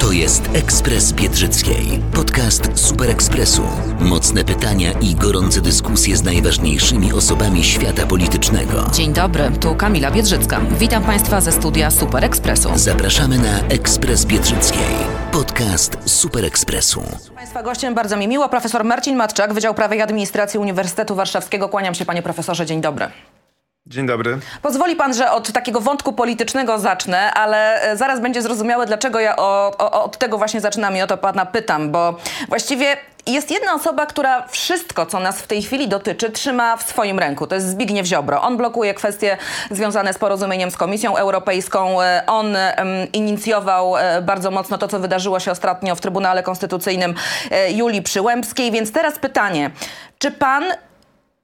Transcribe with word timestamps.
To 0.00 0.12
jest 0.12 0.42
Ekspres 0.54 1.12
Biedrzyckiej, 1.12 2.00
podcast 2.14 2.70
Super 2.74 3.10
Ekspresu. 3.10 3.62
Mocne 4.00 4.44
pytania 4.44 4.92
i 4.92 5.14
gorące 5.14 5.60
dyskusje 5.60 6.16
z 6.16 6.22
najważniejszymi 6.22 7.12
osobami 7.12 7.64
świata 7.64 8.06
politycznego. 8.06 8.90
Dzień 8.92 9.12
dobry, 9.12 9.50
tu 9.60 9.74
Kamila 9.74 10.10
Biedrzycka. 10.10 10.60
Witam 10.78 11.04
Państwa 11.04 11.40
ze 11.40 11.52
studia 11.52 11.90
Super 11.90 12.24
Ekspresu. 12.24 12.70
Zapraszamy 12.74 13.38
na 13.38 13.60
Ekspres 13.68 14.24
Biedrzyckiej, 14.24 14.94
podcast 15.32 15.96
Super 16.04 16.44
Ekspresu. 16.44 17.02
Państwa 17.34 17.62
gościem 17.62 17.94
bardzo 17.94 18.16
mi 18.16 18.28
miło, 18.28 18.48
profesor 18.48 18.84
Marcin 18.84 19.16
Matczak, 19.16 19.52
Wydział 19.54 19.74
Prawa 19.74 19.94
i 19.94 20.00
Administracji 20.00 20.60
Uniwersytetu 20.60 21.14
Warszawskiego. 21.14 21.68
Kłaniam 21.68 21.94
się 21.94 22.04
panie 22.04 22.22
profesorze, 22.22 22.66
dzień 22.66 22.80
dobry. 22.80 23.08
Dzień 23.86 24.06
dobry. 24.06 24.38
Pozwoli 24.62 24.96
pan, 24.96 25.14
że 25.14 25.30
od 25.30 25.52
takiego 25.52 25.80
wątku 25.80 26.12
politycznego 26.12 26.78
zacznę, 26.78 27.32
ale 27.34 27.82
e, 27.82 27.96
zaraz 27.96 28.20
będzie 28.20 28.42
zrozumiałe, 28.42 28.86
dlaczego 28.86 29.20
ja 29.20 29.36
o, 29.36 29.72
o, 29.78 30.04
od 30.04 30.18
tego 30.18 30.38
właśnie 30.38 30.60
zaczynam 30.60 30.96
i 30.96 31.02
o 31.02 31.06
to 31.06 31.16
pana 31.16 31.46
pytam, 31.46 31.90
bo 31.90 32.14
właściwie 32.48 32.96
jest 33.26 33.50
jedna 33.50 33.74
osoba, 33.74 34.06
która 34.06 34.48
wszystko, 34.48 35.06
co 35.06 35.20
nas 35.20 35.40
w 35.40 35.46
tej 35.46 35.62
chwili 35.62 35.88
dotyczy, 35.88 36.30
trzyma 36.30 36.76
w 36.76 36.82
swoim 36.82 37.18
ręku. 37.18 37.46
To 37.46 37.54
jest 37.54 37.68
Zbigniew 37.68 38.06
Ziobro. 38.06 38.42
On 38.42 38.56
blokuje 38.56 38.94
kwestie 38.94 39.36
związane 39.70 40.12
z 40.12 40.18
porozumieniem 40.18 40.70
z 40.70 40.76
Komisją 40.76 41.16
Europejską. 41.16 42.02
E, 42.02 42.22
on 42.26 42.56
inicjował 43.12 43.96
e, 43.96 44.22
bardzo 44.22 44.50
mocno 44.50 44.78
to, 44.78 44.88
co 44.88 45.00
wydarzyło 45.00 45.40
się 45.40 45.50
ostatnio 45.50 45.96
w 45.96 46.00
Trybunale 46.00 46.42
Konstytucyjnym 46.42 47.14
Julii 47.74 48.02
Przyłębskiej. 48.02 48.70
Więc 48.70 48.92
teraz 48.92 49.18
pytanie, 49.18 49.70
czy 50.18 50.30
pan 50.30 50.64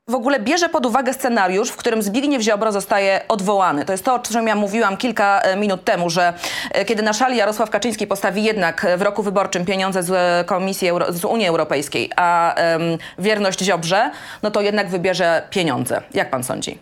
w 0.09 0.15
ogóle 0.15 0.41
bierze 0.41 0.69
pod 0.69 0.87
uwagę 0.87 1.15
scenariusz, 1.15 1.71
w 1.71 1.77
którym 1.77 2.03
Zbigniew 2.03 2.43
Ziobro 2.43 2.73
zostaje 2.73 3.21
odwołany. 3.29 3.85
To 3.85 3.93
jest 3.93 4.05
to, 4.05 4.15
o 4.15 4.19
czym 4.19 4.47
ja 4.47 4.55
mówiłam 4.55 4.97
kilka 4.97 5.41
e, 5.41 5.57
minut 5.57 5.85
temu, 5.85 6.11
że 6.11 6.33
e, 6.71 6.85
kiedy 6.85 7.03
na 7.03 7.13
szali 7.13 7.37
Jarosław 7.37 7.71
Kaczyński 7.71 8.07
postawi 8.07 8.45
jednak 8.45 8.87
w 8.99 9.03
roku 9.03 9.23
wyborczym 9.23 9.65
pieniądze 9.65 10.03
z 10.03 10.11
e, 10.11 10.45
Komisji 10.45 10.89
Euro 10.89 11.13
z 11.13 11.25
Unii 11.25 11.47
Europejskiej, 11.47 12.11
a 12.17 12.55
um, 12.79 12.99
wierność 13.19 13.61
Ziobrze, 13.61 14.11
no 14.43 14.51
to 14.51 14.61
jednak 14.61 14.89
wybierze 14.89 15.43
pieniądze. 15.51 16.03
Jak 16.15 16.31
pan 16.31 16.45
sądzi? 16.45 16.79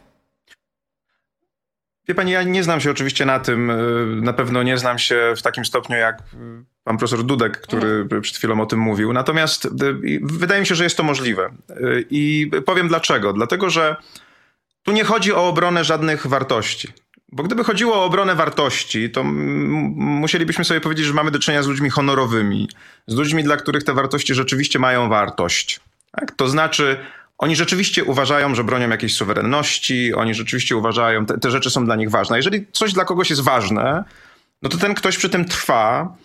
Wie 2.09 2.15
pani, 2.15 2.33
ja 2.33 2.43
nie 2.43 2.63
znam 2.63 2.81
się 2.81 2.91
oczywiście 2.91 3.25
na 3.25 3.41
tym. 3.41 3.73
Na 4.25 4.33
pewno 4.33 4.63
nie 4.63 4.79
znam 4.79 4.99
się 4.99 5.33
w 5.37 5.43
takim 5.43 5.65
stopniu 5.65 5.97
jak 5.97 6.19
pan 6.91 6.99
profesor 6.99 7.25
Dudek, 7.25 7.61
który 7.61 7.89
mm. 7.89 8.21
przed 8.21 8.37
chwilą 8.37 8.61
o 8.61 8.67
tym 8.67 8.79
mówił. 8.79 9.13
Natomiast 9.13 9.69
wydaje 10.23 10.61
mi 10.61 10.67
się, 10.67 10.75
że 10.75 10.85
jest 10.85 10.97
to 10.97 11.03
możliwe. 11.03 11.51
I 12.11 12.51
powiem 12.67 12.89
dlaczego. 12.89 13.33
Dlatego, 13.33 13.71
że 13.71 13.97
tu 14.83 14.93
nie 14.93 15.05
chodzi 15.05 15.33
o 15.33 15.49
obronę 15.49 15.85
żadnych 15.85 16.27
wartości. 16.27 16.89
Bo 17.33 17.43
gdyby 17.43 17.65
chodziło 17.65 17.95
o 17.95 18.05
obronę 18.05 18.35
wartości, 18.35 19.11
to 19.11 19.25
musielibyśmy 19.25 20.65
sobie 20.65 20.81
powiedzieć, 20.81 21.07
że 21.07 21.15
mamy 21.15 21.31
do 21.31 21.39
czynienia 21.39 21.63
z 21.63 21.67
ludźmi 21.67 21.91
honorowymi, 21.91 22.69
z 23.07 23.15
ludźmi, 23.15 23.45
dla 23.45 23.57
których 23.57 23.85
te 23.85 23.95
wartości 23.95 24.35
rzeczywiście 24.35 24.79
mają 24.79 25.09
wartość. 25.09 25.81
Tak? 26.13 26.33
To 26.33 26.49
znaczy, 26.49 26.97
oni 27.39 27.57
rzeczywiście 27.57 28.05
uważają, 28.05 28.55
że 28.55 28.65
bronią 28.65 28.89
jakiejś 28.89 29.15
suwerenności, 29.15 30.15
oni 30.15 30.35
rzeczywiście 30.35 30.77
uważają, 30.77 31.27
te, 31.27 31.39
te 31.39 31.51
rzeczy 31.51 31.71
są 31.71 31.85
dla 31.85 31.97
nich 31.97 32.11
ważne. 32.11 32.37
Jeżeli 32.37 32.67
coś 32.73 32.93
dla 32.93 33.05
kogoś 33.05 33.31
jest 33.31 33.43
ważne, 33.43 34.05
no 34.63 34.69
to 34.69 34.79
ten 34.79 34.95
ktoś 34.95 35.17
przy 35.17 35.29
tym 35.29 35.45
trwa, 35.45 36.17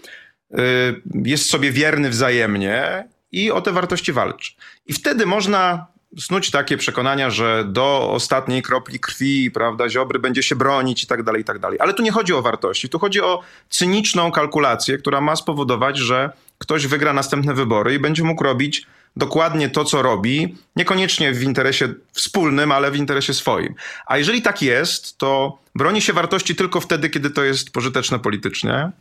jest 1.25 1.49
sobie 1.49 1.71
wierny 1.71 2.09
wzajemnie 2.09 3.07
i 3.31 3.51
o 3.51 3.61
te 3.61 3.71
wartości 3.71 4.13
walczy. 4.13 4.53
I 4.85 4.93
wtedy 4.93 5.25
można 5.25 5.87
snuć 6.19 6.51
takie 6.51 6.77
przekonania, 6.77 7.29
że 7.29 7.65
do 7.67 8.11
ostatniej 8.11 8.61
kropli 8.61 8.99
krwi, 8.99 9.51
prawda, 9.51 9.89
Ziobry 9.89 10.19
będzie 10.19 10.43
się 10.43 10.55
bronić 10.55 11.03
i 11.03 11.07
tak 11.07 11.23
dalej, 11.23 11.41
i 11.41 11.45
tak 11.45 11.59
dalej. 11.59 11.79
Ale 11.81 11.93
tu 11.93 12.03
nie 12.03 12.11
chodzi 12.11 12.33
o 12.33 12.41
wartości, 12.41 12.89
tu 12.89 12.99
chodzi 12.99 13.21
o 13.21 13.41
cyniczną 13.69 14.31
kalkulację, 14.31 14.97
która 14.97 15.21
ma 15.21 15.35
spowodować, 15.35 15.97
że 15.97 16.29
ktoś 16.57 16.87
wygra 16.87 17.13
następne 17.13 17.53
wybory 17.53 17.93
i 17.93 17.99
będzie 17.99 18.23
mógł 18.23 18.43
robić 18.43 18.87
dokładnie 19.15 19.69
to, 19.69 19.85
co 19.85 20.01
robi, 20.01 20.55
niekoniecznie 20.75 21.31
w 21.31 21.43
interesie 21.43 21.93
wspólnym, 22.11 22.71
ale 22.71 22.91
w 22.91 22.95
interesie 22.95 23.33
swoim. 23.33 23.75
A 24.05 24.17
jeżeli 24.17 24.41
tak 24.41 24.61
jest, 24.61 25.17
to 25.17 25.59
broni 25.75 26.01
się 26.01 26.13
wartości 26.13 26.55
tylko 26.55 26.81
wtedy, 26.81 27.09
kiedy 27.09 27.29
to 27.29 27.43
jest 27.43 27.71
pożyteczne 27.71 28.19
politycznie. 28.19 28.91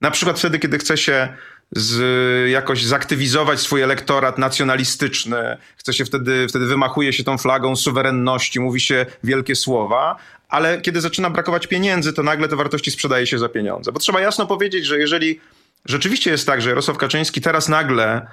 Na 0.00 0.10
przykład 0.10 0.38
wtedy, 0.38 0.58
kiedy 0.58 0.78
chce 0.78 0.96
się 0.96 1.28
z, 1.72 2.50
jakoś 2.50 2.84
zaktywizować 2.84 3.60
swój 3.60 3.82
elektorat 3.82 4.38
nacjonalistyczny, 4.38 5.56
chce 5.76 5.92
się 5.92 6.04
wtedy, 6.04 6.46
wtedy 6.48 6.66
wymachuje 6.66 7.12
się 7.12 7.24
tą 7.24 7.38
flagą 7.38 7.76
suwerenności, 7.76 8.60
mówi 8.60 8.80
się 8.80 9.06
wielkie 9.24 9.56
słowa, 9.56 10.16
ale 10.48 10.80
kiedy 10.80 11.00
zaczyna 11.00 11.30
brakować 11.30 11.66
pieniędzy, 11.66 12.12
to 12.12 12.22
nagle 12.22 12.48
te 12.48 12.56
wartości 12.56 12.90
sprzedaje 12.90 13.26
się 13.26 13.38
za 13.38 13.48
pieniądze. 13.48 13.92
Bo 13.92 14.00
trzeba 14.00 14.20
jasno 14.20 14.46
powiedzieć, 14.46 14.86
że 14.86 14.98
jeżeli 14.98 15.40
rzeczywiście 15.84 16.30
jest 16.30 16.46
tak, 16.46 16.62
że 16.62 16.68
Jarosław 16.68 16.98
Kaczyński 16.98 17.40
teraz 17.40 17.68
nagle 17.68 18.26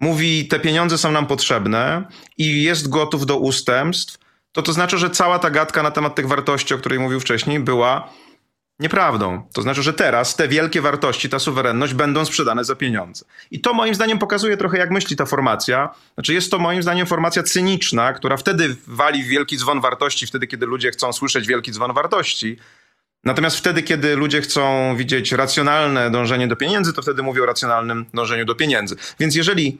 mówi, 0.00 0.48
te 0.48 0.60
pieniądze 0.60 0.98
są 0.98 1.12
nam 1.12 1.26
potrzebne 1.26 2.04
i 2.38 2.62
jest 2.62 2.88
gotów 2.88 3.26
do 3.26 3.36
ustępstw, 3.36 4.18
to 4.52 4.62
to 4.62 4.72
znaczy, 4.72 4.98
że 4.98 5.10
cała 5.10 5.38
ta 5.38 5.50
gadka 5.50 5.82
na 5.82 5.90
temat 5.90 6.14
tych 6.14 6.28
wartości, 6.28 6.74
o 6.74 6.78
której 6.78 6.98
mówił 6.98 7.20
wcześniej, 7.20 7.60
była 7.60 8.12
nieprawdą. 8.78 9.42
To 9.52 9.62
znaczy, 9.62 9.82
że 9.82 9.92
teraz 9.92 10.36
te 10.36 10.48
wielkie 10.48 10.80
wartości, 10.80 11.28
ta 11.28 11.38
suwerenność 11.38 11.94
będą 11.94 12.24
sprzedane 12.24 12.64
za 12.64 12.76
pieniądze. 12.76 13.24
I 13.50 13.60
to 13.60 13.74
moim 13.74 13.94
zdaniem 13.94 14.18
pokazuje 14.18 14.56
trochę, 14.56 14.78
jak 14.78 14.90
myśli 14.90 15.16
ta 15.16 15.26
formacja. 15.26 15.94
Znaczy, 16.14 16.34
jest 16.34 16.50
to 16.50 16.58
moim 16.58 16.82
zdaniem 16.82 17.06
formacja 17.06 17.42
cyniczna, 17.42 18.12
która 18.12 18.36
wtedy 18.36 18.76
wali 18.86 19.24
wielki 19.24 19.56
dzwon 19.56 19.80
wartości, 19.80 20.26
wtedy, 20.26 20.46
kiedy 20.46 20.66
ludzie 20.66 20.90
chcą 20.90 21.12
słyszeć 21.12 21.46
wielki 21.46 21.72
dzwon 21.72 21.92
wartości. 21.92 22.56
Natomiast 23.24 23.56
wtedy, 23.56 23.82
kiedy 23.82 24.16
ludzie 24.16 24.40
chcą 24.40 24.94
widzieć 24.96 25.32
racjonalne 25.32 26.10
dążenie 26.10 26.48
do 26.48 26.56
pieniędzy, 26.56 26.92
to 26.92 27.02
wtedy 27.02 27.22
mówią 27.22 27.42
o 27.42 27.46
racjonalnym 27.46 28.06
dążeniu 28.14 28.44
do 28.44 28.54
pieniędzy. 28.54 28.96
Więc 29.20 29.34
jeżeli 29.34 29.78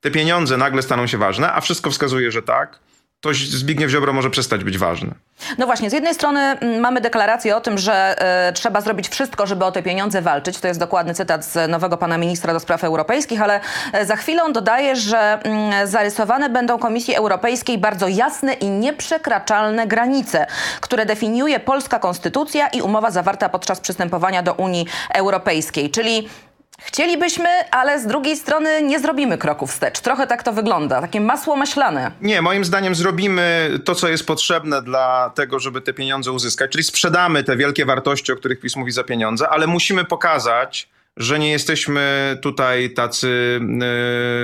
te 0.00 0.10
pieniądze 0.10 0.56
nagle 0.56 0.82
staną 0.82 1.06
się 1.06 1.18
ważne, 1.18 1.52
a 1.52 1.60
wszystko 1.60 1.90
wskazuje, 1.90 2.32
że 2.32 2.42
tak, 2.42 2.78
to 3.20 3.30
Zbigniew 3.34 3.90
Ziobro 3.90 4.12
może 4.12 4.30
przestać 4.30 4.64
być 4.64 4.78
ważny. 4.78 5.14
No 5.58 5.66
właśnie, 5.66 5.90
z 5.90 5.92
jednej 5.92 6.14
strony 6.14 6.40
mm, 6.40 6.80
mamy 6.80 7.00
deklarację 7.00 7.56
o 7.56 7.60
tym, 7.60 7.78
że 7.78 8.16
y, 8.48 8.52
trzeba 8.52 8.80
zrobić 8.80 9.08
wszystko, 9.08 9.46
żeby 9.46 9.64
o 9.64 9.72
te 9.72 9.82
pieniądze 9.82 10.22
walczyć. 10.22 10.58
To 10.58 10.68
jest 10.68 10.80
dokładny 10.80 11.14
cytat 11.14 11.44
z 11.44 11.70
nowego 11.70 11.96
pana 11.96 12.18
ministra 12.18 12.52
do 12.52 12.60
spraw 12.60 12.84
europejskich, 12.84 13.42
ale 13.42 13.60
e, 13.92 14.06
za 14.06 14.16
chwilę 14.16 14.42
on 14.42 14.52
dodaje, 14.52 14.96
że 14.96 15.40
y, 15.82 15.86
zarysowane 15.86 16.50
będą 16.50 16.78
Komisji 16.78 17.14
Europejskiej 17.14 17.78
bardzo 17.78 18.08
jasne 18.08 18.52
i 18.52 18.70
nieprzekraczalne 18.70 19.86
granice, 19.86 20.46
które 20.80 21.06
definiuje 21.06 21.60
polska 21.60 21.98
konstytucja 21.98 22.68
i 22.68 22.82
umowa 22.82 23.10
zawarta 23.10 23.48
podczas 23.48 23.80
przystępowania 23.80 24.42
do 24.42 24.52
Unii 24.54 24.86
Europejskiej. 25.14 25.90
Czyli 25.90 26.28
Chcielibyśmy, 26.78 27.48
ale 27.70 28.00
z 28.00 28.06
drugiej 28.06 28.36
strony 28.36 28.82
nie 28.82 29.00
zrobimy 29.00 29.38
kroków 29.38 29.70
wstecz. 29.70 30.00
Trochę 30.00 30.26
tak 30.26 30.42
to 30.42 30.52
wygląda, 30.52 31.00
takie 31.00 31.20
masło 31.20 31.56
maślane. 31.56 32.10
Nie, 32.20 32.42
moim 32.42 32.64
zdaniem 32.64 32.94
zrobimy 32.94 33.70
to, 33.84 33.94
co 33.94 34.08
jest 34.08 34.26
potrzebne 34.26 34.82
dla 34.82 35.30
tego, 35.34 35.58
żeby 35.58 35.80
te 35.80 35.92
pieniądze 35.92 36.32
uzyskać, 36.32 36.70
czyli 36.70 36.84
sprzedamy 36.84 37.44
te 37.44 37.56
wielkie 37.56 37.84
wartości, 37.84 38.32
o 38.32 38.36
których 38.36 38.60
PiS 38.60 38.76
mówi 38.76 38.92
za 38.92 39.04
pieniądze, 39.04 39.48
ale 39.48 39.66
musimy 39.66 40.04
pokazać, 40.04 40.88
że 41.16 41.38
nie 41.38 41.50
jesteśmy 41.50 42.36
tutaj 42.42 42.90
tacy 42.90 43.60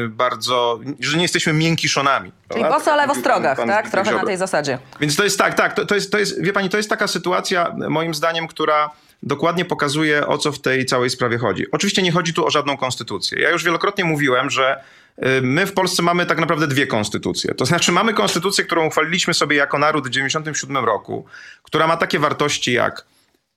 yy, 0.03 0.08
bardzo, 0.08 0.81
że 1.00 1.17
nie 1.17 1.23
jesteśmy 1.23 1.53
miękiszonami. 1.53 2.32
Czyli 2.53 2.64
po 2.64 2.81
co 2.81 2.97
lewostrogach, 2.97 3.56
pan, 3.56 3.69
pan 3.69 3.76
tak? 3.76 3.91
Trochę 3.91 4.14
na 4.14 4.25
tej 4.25 4.37
zasadzie. 4.37 4.79
Więc 5.00 5.17
to 5.17 5.25
jest 5.25 5.38
tak, 5.38 5.55
tak, 5.55 5.75
to, 5.75 5.87
to, 5.87 5.94
jest, 5.94 6.12
to 6.12 6.19
jest, 6.19 6.43
wie 6.43 6.53
pani, 6.53 6.70
to 6.70 6.76
jest 6.76 6.88
taka 6.88 7.06
sytuacja, 7.06 7.75
moim 7.88 8.14
zdaniem, 8.14 8.49
która 8.49 8.91
dokładnie 9.22 9.64
pokazuje, 9.64 10.26
o 10.26 10.38
co 10.38 10.52
w 10.52 10.61
tej 10.61 10.87
całej 10.87 11.11
sprawie 11.11 11.38
chodzi. 11.38 11.70
Oczywiście 11.72 12.02
nie 12.02 12.12
chodzi 12.12 12.34
tu 12.34 12.46
o 12.46 12.50
żadną 12.50 12.76
konstytucję. 12.76 13.40
Ja 13.40 13.50
już 13.50 13.64
wielokrotnie 13.64 14.05
mówiłem, 14.05 14.50
że 14.50 14.84
y, 15.19 15.43
my 15.43 15.66
w 15.66 15.72
Polsce 15.72 16.02
mamy 16.02 16.26
tak 16.26 16.38
naprawdę 16.38 16.66
dwie 16.66 16.87
konstytucje. 16.87 17.55
To 17.55 17.66
znaczy 17.66 17.93
mamy 17.93 18.14
konstytucję, 18.14 18.64
którą 18.64 18.87
uchwaliliśmy 18.87 19.34
sobie 19.34 19.56
jako 19.56 19.78
naród 19.78 20.05
w 20.05 20.11
1997 20.11 20.84
roku, 20.84 21.25
która 21.62 21.87
ma 21.87 21.96
takie 21.96 22.19
wartości 22.19 22.72
jak 22.72 23.05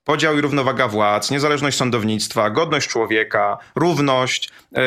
podział 0.07 0.37
i 0.37 0.41
równowaga 0.41 0.87
władz, 0.87 1.31
niezależność 1.31 1.77
sądownictwa, 1.77 2.49
godność 2.49 2.89
człowieka, 2.89 3.57
równość, 3.75 4.49
yy, 4.71 4.81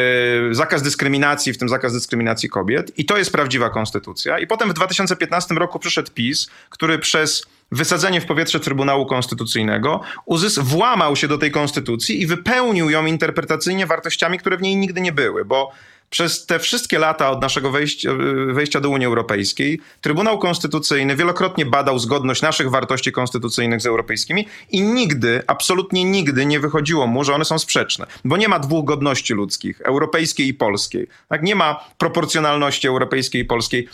zakaz 0.55 0.83
dyskryminacji, 0.83 1.53
w 1.53 1.59
tym 1.59 1.69
zakaz 1.69 1.93
dyskryminacji 1.93 2.49
kobiet. 2.49 2.99
I 2.99 3.05
to 3.05 3.19
jest 3.19 3.33
prawdziwa 3.33 3.71
konstytucja. 3.71 4.39
I 4.39 4.47
potem 4.47 4.71
w 4.71 4.73
2015 4.73 5.55
roku 5.55 5.79
przyszedł 5.79 6.13
PiS, 6.13 6.51
który 6.71 6.99
przez 6.99 7.47
wysadzenie 7.73 8.21
w 8.21 8.27
powietrze 8.27 8.61
Trybunału 8.61 9.07
Konstytucyjnego, 9.07 10.01
UZYS 10.25 10.59
włamał 10.59 11.17
się 11.17 11.29
do 11.29 11.39
tej 11.39 11.51
konstytucji 11.51 12.23
i 12.23 12.27
wypełnił 12.27 12.91
ją 12.91 13.07
interpretacyjnie 13.07 13.87
wartościami, 13.87 14.39
które 14.39 14.57
w 14.57 14.63
niej 14.63 14.77
nigdy 14.77 15.01
nie 15.01 15.13
były, 15.13 15.45
bo 15.45 15.73
przez 16.11 16.47
te 16.47 16.59
wszystkie 16.59 16.99
lata 16.99 17.31
od 17.31 17.43
naszego 17.43 17.71
wejścia, 17.71 18.11
wejścia, 18.53 18.81
do 18.81 18.89
Unii 18.89 19.07
Europejskiej 19.07 19.81
Trybunał 20.01 20.39
Konstytucyjny 20.39 21.17
wielokrotnie 21.17 21.67
badał 21.67 21.99
zgodność 21.99 22.43
naszych 22.43 22.71
wartości 22.71 23.13
konstytucyjnych 23.13 23.81
z 23.81 23.87
europejskimi 23.87 24.47
i 24.71 24.83
nigdy, 24.83 25.43
absolutnie 25.47 26.05
nigdy 26.05 26.47
nie 26.47 26.61
wychodziło 26.61 27.07
mu, 27.07 27.25
że 27.25 27.35
one 27.35 27.45
są 27.45 27.59
sprzeczne. 27.59 28.07
Bo 28.25 28.37
nie 28.37 28.49
ma 28.49 28.59
dwóch 28.59 28.85
godności 28.85 29.35
ludzkich, 29.35 29.81
europejskiej 29.81 30.49
i 30.49 30.55
polskiej. 30.55 31.07
Tak? 31.29 31.43
Nie 31.43 31.55
ma 31.55 31.85
proporcjonalności 31.99 32.89
europejskiej 32.89 33.43
i 33.43 33.45
polskiej. 33.45 33.89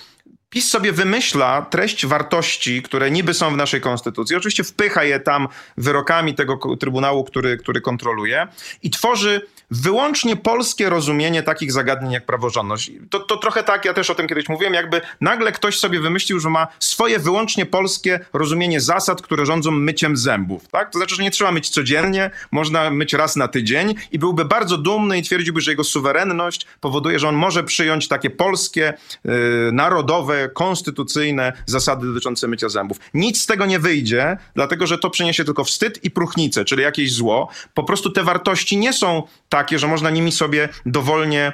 PiS 0.50 0.70
sobie 0.70 0.93
wymyśla 0.93 1.62
treść 1.62 2.06
wartości, 2.06 2.82
które 2.82 3.10
niby 3.10 3.34
są 3.34 3.52
w 3.52 3.56
naszej 3.56 3.81
konstytucji. 3.81 4.37
Oczywiście 4.37 4.64
wpycha 4.64 5.04
je 5.04 5.20
tam 5.20 5.48
wyrokami 5.76 6.34
tego 6.34 6.76
trybunału, 6.76 7.25
który, 7.25 7.56
który 7.56 7.81
kontroluje 7.81 8.46
i 8.82 8.90
tworzy 8.90 9.40
wyłącznie 9.71 10.37
polskie 10.37 10.91
rozumienie 10.91 11.43
takich 11.43 11.73
zagadnień 11.73 12.13
jak 12.13 12.27
praworządność. 12.27 12.91
To, 13.11 13.21
to 13.21 13.37
trochę 13.37 13.63
tak, 13.63 13.85
ja 13.85 13.95
też 13.95 14.11
o 14.11 14.15
tym 14.15 14.29
kiedyś 14.29 14.49
mówiłem, 14.49 14.75
jakby 14.75 15.01
nagle 15.21 15.53
ktoś 15.53 15.79
sobie 15.79 16.01
wymyślił, 16.01 16.41
że 16.41 16.51
ma 16.51 16.67
swoje 16.79 17.19
wyłącznie 17.19 17.67
polskie 17.67 18.21
rozumienie 18.33 18.81
zasad, 18.81 19.23
które 19.23 19.47
rządzą 19.47 19.71
myciem 19.71 20.17
zębów. 20.17 20.69
Tak? 20.69 20.91
To 20.91 20.99
znaczy, 20.99 21.15
że 21.15 21.23
nie 21.23 21.31
trzeba 21.31 21.53
myć 21.53 21.69
codziennie, 21.71 22.31
można 22.51 22.91
myć 22.91 23.13
raz 23.13 23.37
na 23.37 23.49
tydzień 23.49 23.95
i 24.13 24.19
byłby 24.19 24.45
bardzo 24.45 24.79
dumny 24.79 25.19
i 25.19 25.23
twierdziłby, 25.23 25.61
że 25.61 25.71
jego 25.71 25.85
suwerenność 25.85 26.67
powoduje, 26.81 27.19
że 27.19 27.29
on 27.29 27.35
może 27.35 27.65
przyjąć 27.65 28.09
takie 28.09 28.31
polskie, 28.31 28.95
yy, 29.25 29.33
narodowe, 29.73 30.49
konstytucyjne 30.49 31.53
zasady 31.67 32.07
dotyczące 32.07 32.49
mycia 32.49 32.69
zębów. 32.69 32.99
Nic 33.15 33.41
z 33.41 33.47
tego 33.47 33.67
nie 33.67 33.79
wyjdzie, 33.79 34.37
dlatego 34.55 34.87
że 34.87 34.99
to 34.99 35.11
przyniesie 35.11 35.45
tylko 35.45 35.65
wstyd 35.65 36.05
i 36.05 36.11
próchnicę, 36.11 36.65
czyli 36.65 36.83
jakieś 36.83 37.13
zło. 37.13 37.49
Po 37.75 37.85
prostu 37.85 38.11
te 38.11 38.23
wartości 38.23 38.77
nie 38.77 38.93
są 38.93 39.23
takie, 39.56 39.79
że 39.79 39.87
można 39.87 40.11
nimi 40.11 40.32
sobie 40.32 40.69
dowolnie 40.87 41.53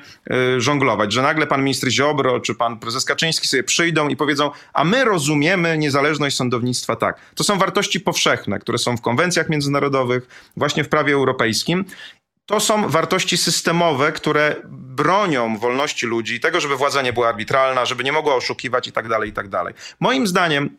y, 0.56 0.60
żonglować, 0.60 1.12
że 1.12 1.22
nagle 1.22 1.46
pan 1.46 1.64
minister 1.64 1.90
Ziobro 1.90 2.40
czy 2.40 2.54
pan 2.54 2.78
prezes 2.78 3.04
Kaczyński 3.04 3.48
sobie 3.48 3.62
przyjdą 3.62 4.08
i 4.08 4.16
powiedzą, 4.16 4.50
a 4.72 4.84
my 4.84 5.04
rozumiemy 5.04 5.78
niezależność 5.78 6.36
sądownictwa 6.36 6.96
tak. 6.96 7.20
To 7.34 7.44
są 7.44 7.58
wartości 7.58 8.00
powszechne, 8.00 8.58
które 8.58 8.78
są 8.78 8.96
w 8.96 9.00
konwencjach 9.00 9.48
międzynarodowych, 9.48 10.52
właśnie 10.56 10.84
w 10.84 10.88
prawie 10.88 11.12
europejskim 11.14 11.84
to 12.46 12.60
są 12.60 12.88
wartości 12.88 13.36
systemowe, 13.36 14.12
które 14.12 14.56
bronią 14.68 15.58
wolności 15.58 16.06
ludzi, 16.06 16.40
tego, 16.40 16.60
żeby 16.60 16.76
władza 16.76 17.02
nie 17.02 17.12
była 17.12 17.28
arbitralna, 17.28 17.84
żeby 17.84 18.04
nie 18.04 18.12
mogła 18.12 18.34
oszukiwać 18.34 18.88
i 18.88 18.92
tak 18.92 19.08
dalej, 19.08 19.30
i 19.30 19.32
tak 19.32 19.48
dalej. 19.48 19.74
Moim 20.00 20.26
zdaniem 20.26 20.76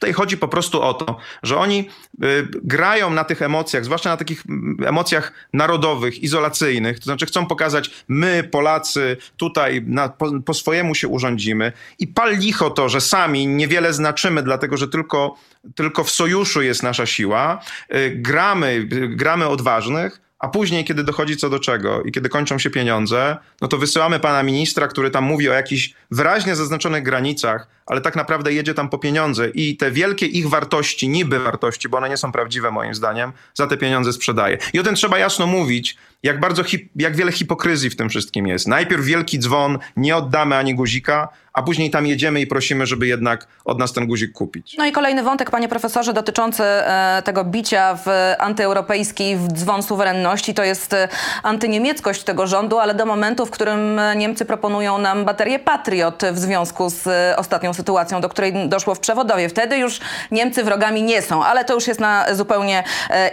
Tutaj 0.00 0.12
chodzi 0.12 0.36
po 0.36 0.48
prostu 0.48 0.82
o 0.82 0.94
to, 0.94 1.16
że 1.42 1.56
oni 1.56 1.88
y, 2.24 2.48
grają 2.62 3.10
na 3.10 3.24
tych 3.24 3.42
emocjach, 3.42 3.84
zwłaszcza 3.84 4.10
na 4.10 4.16
takich 4.16 4.46
mm, 4.48 4.76
emocjach 4.86 5.32
narodowych, 5.52 6.22
izolacyjnych, 6.22 6.98
to 6.98 7.04
znaczy 7.04 7.26
chcą 7.26 7.46
pokazać, 7.46 7.90
my, 8.08 8.48
Polacy, 8.50 9.16
tutaj 9.36 9.82
na, 9.86 10.08
po, 10.08 10.40
po, 10.44 10.54
swojemu 10.54 10.94
się 10.94 11.08
urządzimy. 11.08 11.72
I 11.98 12.06
pal 12.06 12.38
licho 12.38 12.70
to, 12.70 12.88
że 12.88 13.00
sami 13.00 13.46
niewiele 13.46 13.92
znaczymy, 13.92 14.42
dlatego 14.42 14.76
że 14.76 14.88
tylko, 14.88 15.36
tylko 15.74 16.04
w 16.04 16.10
sojuszu 16.10 16.62
jest 16.62 16.82
nasza 16.82 17.06
siła, 17.06 17.60
y, 17.94 18.10
gramy, 18.16 18.88
y, 18.92 19.08
gramy 19.08 19.48
odważnych, 19.48 20.29
a 20.40 20.48
później, 20.48 20.84
kiedy 20.84 21.04
dochodzi 21.04 21.36
co 21.36 21.50
do 21.50 21.58
czego 21.58 22.02
i 22.02 22.12
kiedy 22.12 22.28
kończą 22.28 22.58
się 22.58 22.70
pieniądze, 22.70 23.36
no 23.60 23.68
to 23.68 23.78
wysyłamy 23.78 24.20
pana 24.20 24.42
ministra, 24.42 24.88
który 24.88 25.10
tam 25.10 25.24
mówi 25.24 25.48
o 25.48 25.52
jakichś 25.52 25.94
wyraźnie 26.10 26.56
zaznaczonych 26.56 27.02
granicach, 27.02 27.68
ale 27.86 28.00
tak 28.00 28.16
naprawdę 28.16 28.52
jedzie 28.52 28.74
tam 28.74 28.88
po 28.88 28.98
pieniądze 28.98 29.48
i 29.48 29.76
te 29.76 29.90
wielkie 29.90 30.26
ich 30.26 30.48
wartości, 30.48 31.08
niby 31.08 31.38
wartości, 31.38 31.88
bo 31.88 31.98
one 31.98 32.08
nie 32.08 32.16
są 32.16 32.32
prawdziwe 32.32 32.70
moim 32.70 32.94
zdaniem, 32.94 33.32
za 33.54 33.66
te 33.66 33.76
pieniądze 33.76 34.12
sprzedaje. 34.12 34.58
I 34.72 34.78
o 34.78 34.82
tym 34.82 34.94
trzeba 34.94 35.18
jasno 35.18 35.46
mówić, 35.46 35.96
jak 36.22 36.40
bardzo, 36.40 36.62
jak 36.96 37.16
wiele 37.16 37.32
hipokryzji 37.32 37.90
w 37.90 37.96
tym 37.96 38.08
wszystkim 38.08 38.46
jest. 38.46 38.68
Najpierw 38.68 39.04
wielki 39.04 39.38
dzwon, 39.38 39.78
nie 39.96 40.16
oddamy 40.16 40.56
ani 40.56 40.74
guzika, 40.74 41.28
a 41.52 41.62
później 41.62 41.90
tam 41.90 42.06
jedziemy 42.06 42.40
i 42.40 42.46
prosimy, 42.46 42.86
żeby 42.86 43.06
jednak 43.06 43.46
od 43.64 43.78
nas 43.78 43.92
ten 43.92 44.06
guzik 44.06 44.32
kupić. 44.32 44.76
No 44.78 44.86
i 44.86 44.92
kolejny 44.92 45.22
wątek, 45.22 45.50
panie 45.50 45.68
profesorze, 45.68 46.12
dotyczący 46.12 46.62
e, 46.62 47.22
tego 47.24 47.44
bicia 47.44 47.98
w 48.04 48.34
antyeuropejski 48.38 49.36
w 49.36 49.48
dzwon 49.52 49.82
suwerenności, 49.82 50.54
to 50.54 50.64
jest 50.64 50.92
e, 50.92 51.08
antyniemieckość 51.42 52.22
tego 52.22 52.46
rządu, 52.46 52.78
ale 52.78 52.94
do 52.94 53.06
momentu, 53.06 53.46
w 53.46 53.50
którym 53.50 54.00
Niemcy 54.16 54.44
proponują 54.44 54.98
nam 54.98 55.24
baterię 55.24 55.58
Patriot 55.58 56.22
w 56.32 56.38
związku 56.38 56.90
z 56.90 57.06
e, 57.06 57.36
ostatnią 57.36 57.74
sytuacją, 57.74 58.20
do 58.20 58.28
której 58.28 58.68
doszło 58.68 58.94
w 58.94 59.00
Przewodowie. 59.00 59.48
Wtedy 59.48 59.78
już 59.78 60.00
Niemcy 60.30 60.64
wrogami 60.64 61.02
nie 61.02 61.22
są, 61.22 61.44
ale 61.44 61.64
to 61.64 61.74
już 61.74 61.86
jest 61.86 62.00
na 62.00 62.34
zupełnie 62.34 62.84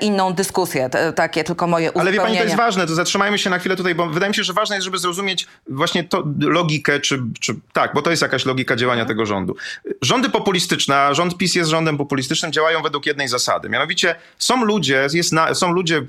inną 0.02 0.34
dyskusję. 0.34 0.90
Takie 1.16 1.44
tylko 1.44 1.68
moje 1.68 1.92
uzupełnienie. 1.92 2.20
Ale 2.20 2.30
wie 2.30 2.36
pani, 2.36 2.38
to 2.38 2.44
jest 2.44 2.56
ważne, 2.56 2.77
to 2.86 2.96
zatrzymajmy 2.96 3.38
się 3.38 3.50
na 3.50 3.60
chwilę 3.60 3.76
tutaj, 3.76 3.96
bo 3.96 4.08
wydaje 4.08 4.30
mi 4.30 4.36
się, 4.36 4.44
że 4.44 4.54
ważne 4.54 4.76
jest, 4.76 4.86
żeby 4.86 4.98
zrozumieć 4.98 5.48
właśnie 5.70 6.04
to 6.04 6.24
logikę, 6.40 7.00
czy, 7.00 7.24
czy 7.40 7.56
tak, 7.74 7.94
bo 7.94 8.02
to 8.02 8.10
jest 8.10 8.22
jakaś 8.22 8.46
logika 8.46 8.76
działania 8.76 9.06
tego 9.06 9.26
rządu. 9.26 9.56
Rządy 10.02 10.30
populistyczne, 10.30 10.96
a 10.96 11.14
rząd 11.14 11.38
PiS 11.38 11.56
jest 11.56 11.70
rządem 11.70 11.98
populistycznym, 11.98 12.52
działają 12.52 12.82
według 12.82 13.06
jednej 13.06 13.28
zasady. 13.28 13.70
Mianowicie 13.70 14.16
są 14.38 14.66
ludzie, 14.66 15.08
jest 15.14 15.34
na, 15.34 15.54
są 15.54 15.72
ludzie 15.72 16.02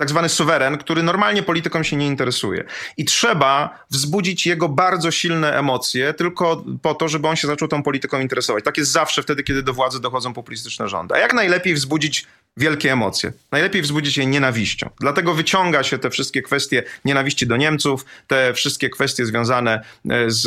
tak 0.00 0.08
zwany 0.10 0.28
suweren, 0.28 0.78
który 0.78 1.02
normalnie 1.02 1.42
polityką 1.42 1.82
się 1.82 1.96
nie 1.96 2.06
interesuje. 2.06 2.64
I 2.96 3.04
trzeba 3.04 3.78
wzbudzić 3.90 4.46
jego 4.46 4.68
bardzo 4.68 5.10
silne 5.10 5.58
emocje 5.58 6.14
tylko 6.14 6.64
po 6.82 6.94
to, 6.94 7.08
żeby 7.08 7.28
on 7.28 7.36
się 7.36 7.48
zaczął 7.48 7.68
tą 7.68 7.82
polityką 7.82 8.20
interesować. 8.20 8.64
Tak 8.64 8.78
jest 8.78 8.92
zawsze 8.92 9.22
wtedy, 9.22 9.42
kiedy 9.42 9.62
do 9.62 9.72
władzy 9.74 10.00
dochodzą 10.00 10.32
populistyczne 10.32 10.88
rządy. 10.88 11.14
A 11.14 11.18
jak 11.18 11.34
najlepiej 11.34 11.74
wzbudzić 11.74 12.26
wielkie 12.60 12.92
emocje. 12.92 13.32
Najlepiej 13.52 13.82
wzbudzić 13.82 14.18
je 14.18 14.26
nienawiścią. 14.26 14.90
Dlatego 15.00 15.34
wyciąga 15.34 15.82
się 15.82 15.98
te 15.98 16.10
wszystkie 16.10 16.42
kwestie 16.42 16.82
nienawiści 17.04 17.46
do 17.46 17.56
Niemców, 17.56 18.04
te 18.26 18.54
wszystkie 18.54 18.90
kwestie 18.90 19.26
związane 19.26 19.80
e, 20.10 20.30
z 20.30 20.46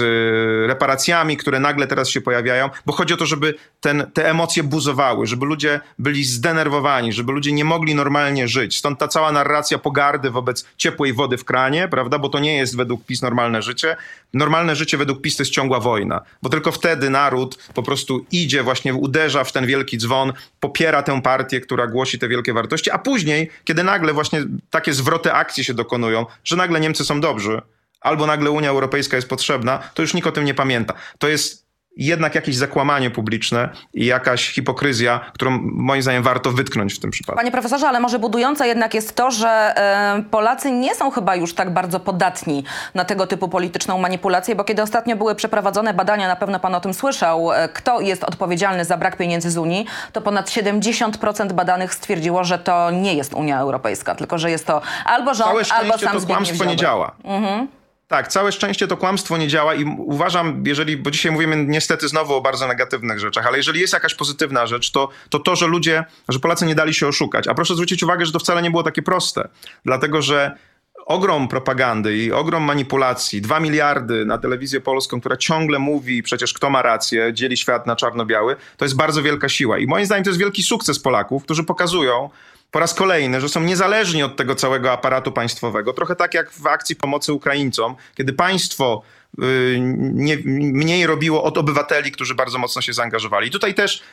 reparacjami, 0.68 1.38
które 1.38 1.60
nagle 1.60 1.88
teraz 1.88 2.10
się 2.10 2.22
pojawiają, 2.22 2.70
bo 2.86 2.94
chodzi 2.94 3.14
o 3.14 3.18
to, 3.18 3.26
żeby 3.26 3.54
ten, 3.82 4.12
te 4.14 4.30
emocje 4.30 4.64
buzowały, 4.64 5.28
żeby 5.28 5.46
ludzie 5.46 5.80
byli 6.00 6.24
zdenerwowani, 6.24 7.14
żeby 7.14 7.32
ludzie 7.32 7.52
nie 7.52 7.66
mogli 7.66 7.96
normalnie 7.96 8.48
żyć. 8.48 8.78
Stąd 8.78 9.00
ta 9.00 9.08
cała 9.08 9.32
narracja 9.32 9.78
pogardy 9.78 10.30
wobec 10.30 10.66
ciepłej 10.78 11.14
wody 11.14 11.38
w 11.38 11.46
kranie, 11.46 11.88
prawda, 11.88 12.20
bo 12.20 12.30
to 12.30 12.40
nie 12.40 12.58
jest 12.58 12.78
według 12.78 13.06
PiS 13.06 13.22
normalne 13.22 13.62
życie. 13.62 13.96
Normalne 14.34 14.76
życie 14.76 14.98
według 14.98 15.22
PiS 15.22 15.38
to 15.38 15.44
jest 15.44 15.52
ciągła 15.52 15.80
wojna, 15.80 16.22
bo 16.42 16.50
tylko 16.50 16.72
wtedy 16.72 17.10
naród 17.10 17.58
po 17.74 17.84
prostu 17.84 18.26
idzie, 18.32 18.64
właśnie 18.64 18.94
uderza 18.94 19.44
w 19.44 19.52
ten 19.52 19.66
wielki 19.66 19.98
dzwon, 19.98 20.34
popiera 20.60 21.04
tę 21.04 21.22
partię, 21.22 21.62
która 21.62 21.88
głosi 21.88 22.03
te 22.20 22.28
wielkie 22.28 22.54
wartości, 22.54 22.92
a 22.92 22.98
później, 22.98 23.50
kiedy 23.66 23.84
nagle 23.84 24.14
właśnie 24.14 24.46
takie 24.70 24.94
zwroty 24.94 25.34
akcji 25.34 25.64
się 25.64 25.74
dokonują, 25.74 26.26
że 26.44 26.56
nagle 26.56 26.80
Niemcy 26.80 27.06
są 27.06 27.22
dobrzy, 27.22 27.62
albo 28.02 28.26
nagle 28.26 28.52
Unia 28.52 28.70
Europejska 28.70 29.16
jest 29.16 29.30
potrzebna, 29.30 29.80
to 29.94 30.02
już 30.02 30.14
nikt 30.14 30.28
o 30.28 30.32
tym 30.32 30.46
nie 30.46 30.54
pamięta. 30.54 30.94
To 31.18 31.28
jest 31.28 31.63
jednak 31.98 32.36
jakieś 32.36 32.56
zakłamanie 32.56 33.12
publiczne 33.12 33.70
i 33.94 34.06
jakaś 34.06 34.50
hipokryzja, 34.50 35.20
którą 35.34 35.60
moim 35.64 36.02
zdaniem 36.02 36.24
warto 36.24 36.52
wytknąć 36.52 36.94
w 36.94 37.00
tym 37.00 37.12
przypadku. 37.12 37.38
Panie 37.38 37.52
profesorze, 37.52 37.88
ale 37.88 38.00
może 38.00 38.20
budujące 38.20 38.68
jednak 38.68 38.94
jest 38.94 39.16
to, 39.16 39.32
że 39.32 39.76
y, 40.20 40.24
Polacy 40.24 40.72
nie 40.72 40.96
są 40.96 41.12
chyba 41.12 41.36
już 41.36 41.54
tak 41.54 41.74
bardzo 41.74 42.00
podatni 42.00 42.64
na 42.94 43.06
tego 43.06 43.28
typu 43.28 43.48
polityczną 43.48 43.98
manipulację, 43.98 44.56
bo 44.56 44.64
kiedy 44.64 44.82
ostatnio 44.82 45.16
były 45.16 45.36
przeprowadzone 45.36 45.94
badania, 45.94 46.28
na 46.28 46.36
pewno 46.36 46.60
pan 46.60 46.76
o 46.76 46.80
tym 46.80 46.94
słyszał, 46.94 47.52
y, 47.52 47.56
kto 47.74 48.02
jest 48.02 48.24
odpowiedzialny 48.24 48.86
za 48.86 48.98
brak 48.98 49.18
pieniędzy 49.18 49.52
z 49.52 49.58
Unii, 49.58 49.86
to 50.14 50.22
ponad 50.22 50.50
70% 50.50 51.54
badanych 51.54 51.94
stwierdziło, 51.94 52.44
że 52.44 52.60
to 52.60 52.92
nie 52.92 53.14
jest 53.14 53.34
Unia 53.34 53.60
Europejska, 53.60 54.16
tylko 54.16 54.38
że 54.38 54.52
jest 54.52 54.68
to 54.68 54.82
albo 55.06 55.34
rząd, 55.34 55.50
Całe 55.50 55.82
albo 55.82 55.98
sam 55.98 56.20
to 56.20 56.28
kłamstwo 56.28 56.66
nie 56.66 56.76
działa. 56.76 57.16
Mhm. 57.24 57.68
Tak, 58.14 58.28
całe 58.28 58.52
szczęście 58.52 58.88
to 58.88 58.98
kłamstwo 58.98 59.38
nie 59.38 59.48
działa 59.48 59.76
i 59.76 59.84
uważam, 59.98 60.64
jeżeli, 60.68 60.98
bo 60.98 61.12
dzisiaj 61.12 61.32
mówimy 61.32 61.66
niestety 61.68 62.08
znowu 62.08 62.34
o 62.34 62.42
bardzo 62.42 62.68
negatywnych 62.68 63.20
rzeczach, 63.20 63.48
ale 63.48 63.58
jeżeli 63.58 63.80
jest 63.80 63.94
jakaś 63.94 64.16
pozytywna 64.16 64.68
rzecz, 64.68 64.92
to 64.92 65.10
to, 65.30 65.40
to 65.40 65.56
że 65.56 65.68
ludzie, 65.68 66.04
że 66.30 66.40
Polacy 66.40 66.66
nie 66.66 66.76
dali 66.76 66.94
się 66.94 67.08
oszukać. 67.08 67.48
A 67.48 67.54
proszę 67.54 67.74
zwrócić 67.74 68.04
uwagę, 68.04 68.26
że 68.26 68.32
to 68.32 68.40
wcale 68.40 68.62
nie 68.62 68.72
było 68.72 68.84
takie 68.84 69.02
proste, 69.02 69.48
dlatego 69.86 70.22
że 70.22 70.58
ogrom 71.06 71.48
propagandy 71.48 72.18
i 72.18 72.32
ogrom 72.32 72.64
manipulacji, 72.64 73.42
dwa 73.42 73.60
miliardy 73.60 74.26
na 74.26 74.38
telewizję 74.38 74.82
polską, 74.82 75.20
która 75.20 75.38
ciągle 75.38 75.80
mówi 75.80 76.24
przecież 76.24 76.54
kto 76.54 76.70
ma 76.70 76.82
rację, 76.82 77.34
dzieli 77.34 77.58
świat 77.58 77.88
na 77.88 77.96
czarno-biały, 77.96 78.56
to 78.78 78.86
jest 78.86 78.96
bardzo 78.96 79.24
wielka 79.24 79.50
siła. 79.50 79.78
I 79.78 79.88
moim 79.88 80.06
zdaniem 80.06 80.24
to 80.24 80.30
jest 80.30 80.40
wielki 80.40 80.64
sukces 80.64 81.00
Polaków, 81.00 81.44
którzy 81.44 81.64
pokazują, 81.64 82.30
po 82.74 82.80
raz 82.80 82.94
kolejny, 82.94 83.42
że 83.42 83.50
są 83.50 83.62
niezależni 83.62 84.24
od 84.24 84.36
tego 84.36 84.56
całego 84.56 84.92
aparatu 84.92 85.32
państwowego. 85.32 85.94
Trochę 85.94 86.16
tak 86.16 86.34
jak 86.34 86.52
w 86.52 86.68
akcji 86.68 86.96
pomocy 86.96 87.34
Ukraińcom, 87.34 87.96
kiedy 88.16 88.34
państwo 88.34 89.02
y, 89.44 89.78
nie, 90.14 90.38
mniej 90.56 91.08
robiło 91.08 91.44
od 91.44 91.58
obywateli, 91.58 92.12
którzy 92.12 92.36
bardzo 92.36 92.58
mocno 92.58 92.82
się 92.82 92.94
zaangażowali. 92.94 93.52
Tutaj 93.52 93.74
też 93.74 94.04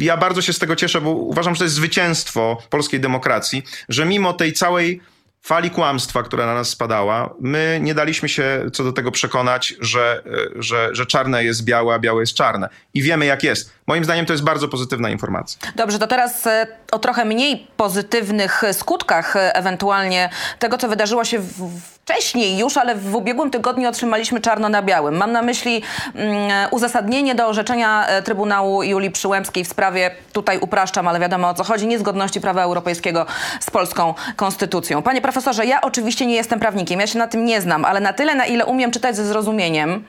ja 0.00 0.16
bardzo 0.16 0.42
się 0.42 0.52
z 0.52 0.58
tego 0.58 0.76
cieszę, 0.76 1.00
bo 1.00 1.10
uważam, 1.10 1.54
że 1.54 1.58
to 1.58 1.64
jest 1.64 1.74
zwycięstwo 1.74 2.58
polskiej 2.70 3.00
demokracji, 3.00 3.62
że 3.88 4.04
mimo 4.04 4.32
tej 4.32 4.52
całej 4.52 5.00
fali 5.46 5.70
kłamstwa, 5.70 6.22
która 6.22 6.46
na 6.46 6.54
nas 6.54 6.68
spadała, 6.68 7.34
my 7.40 7.78
nie 7.82 7.94
daliśmy 7.94 8.28
się 8.28 8.70
co 8.72 8.84
do 8.84 8.92
tego 8.92 9.10
przekonać, 9.10 9.74
że, 9.80 10.22
że, 10.56 10.88
że 10.92 11.06
czarne 11.06 11.44
jest 11.44 11.64
białe, 11.64 11.94
a 11.94 11.98
białe 11.98 12.22
jest 12.22 12.34
czarne. 12.34 12.68
I 12.94 13.02
wiemy 13.02 13.26
jak 13.26 13.42
jest. 13.42 13.72
moim 13.86 14.04
zdaniem 14.04 14.26
to 14.26 14.32
jest 14.32 14.44
bardzo 14.44 14.68
pozytywna 14.68 15.10
informacja. 15.10 15.72
Dobrze, 15.76 15.98
to 15.98 16.06
teraz 16.06 16.46
e, 16.46 16.66
o 16.92 16.98
trochę 16.98 17.24
mniej 17.24 17.66
pozytywnych 17.76 18.62
skutkach 18.72 19.36
e, 19.36 19.56
ewentualnie 19.56 20.30
tego, 20.58 20.78
co 20.78 20.88
wydarzyło 20.88 21.24
się 21.24 21.38
w, 21.38 21.70
wcześniej 22.06 22.58
już, 22.58 22.76
ale 22.76 22.94
w 22.94 23.14
ubiegłym 23.14 23.50
tygodniu 23.50 23.88
otrzymaliśmy 23.88 24.40
czarno 24.40 24.68
na 24.68 24.82
białym. 24.82 25.16
Mam 25.16 25.32
na 25.32 25.42
myśli 25.42 25.82
mm, 26.14 26.68
uzasadnienie 26.70 27.34
do 27.34 27.46
orzeczenia 27.46 28.06
e, 28.06 28.22
Trybunału 28.22 28.82
Julii 28.82 29.10
Przyłębskiej 29.10 29.64
w 29.64 29.68
sprawie, 29.68 30.10
tutaj 30.32 30.58
upraszczam, 30.58 31.08
ale 31.08 31.20
wiadomo 31.20 31.48
o 31.48 31.54
co 31.54 31.64
chodzi, 31.64 31.86
niezgodności 31.86 32.40
prawa 32.40 32.62
europejskiego 32.62 33.26
z 33.60 33.70
polską 33.70 34.14
konstytucją. 34.36 35.02
Panie 35.02 35.20
profesorze, 35.20 35.66
ja 35.66 35.80
oczywiście 35.80 36.26
nie 36.26 36.34
jestem 36.34 36.60
prawnikiem, 36.60 37.00
ja 37.00 37.06
się 37.06 37.18
na 37.18 37.26
tym 37.26 37.44
nie 37.44 37.60
znam, 37.60 37.84
ale 37.84 38.00
na 38.00 38.12
tyle, 38.12 38.34
na 38.34 38.46
ile 38.46 38.66
umiem 38.66 38.90
czytać 38.90 39.16
ze 39.16 39.24
zrozumieniem, 39.24 40.04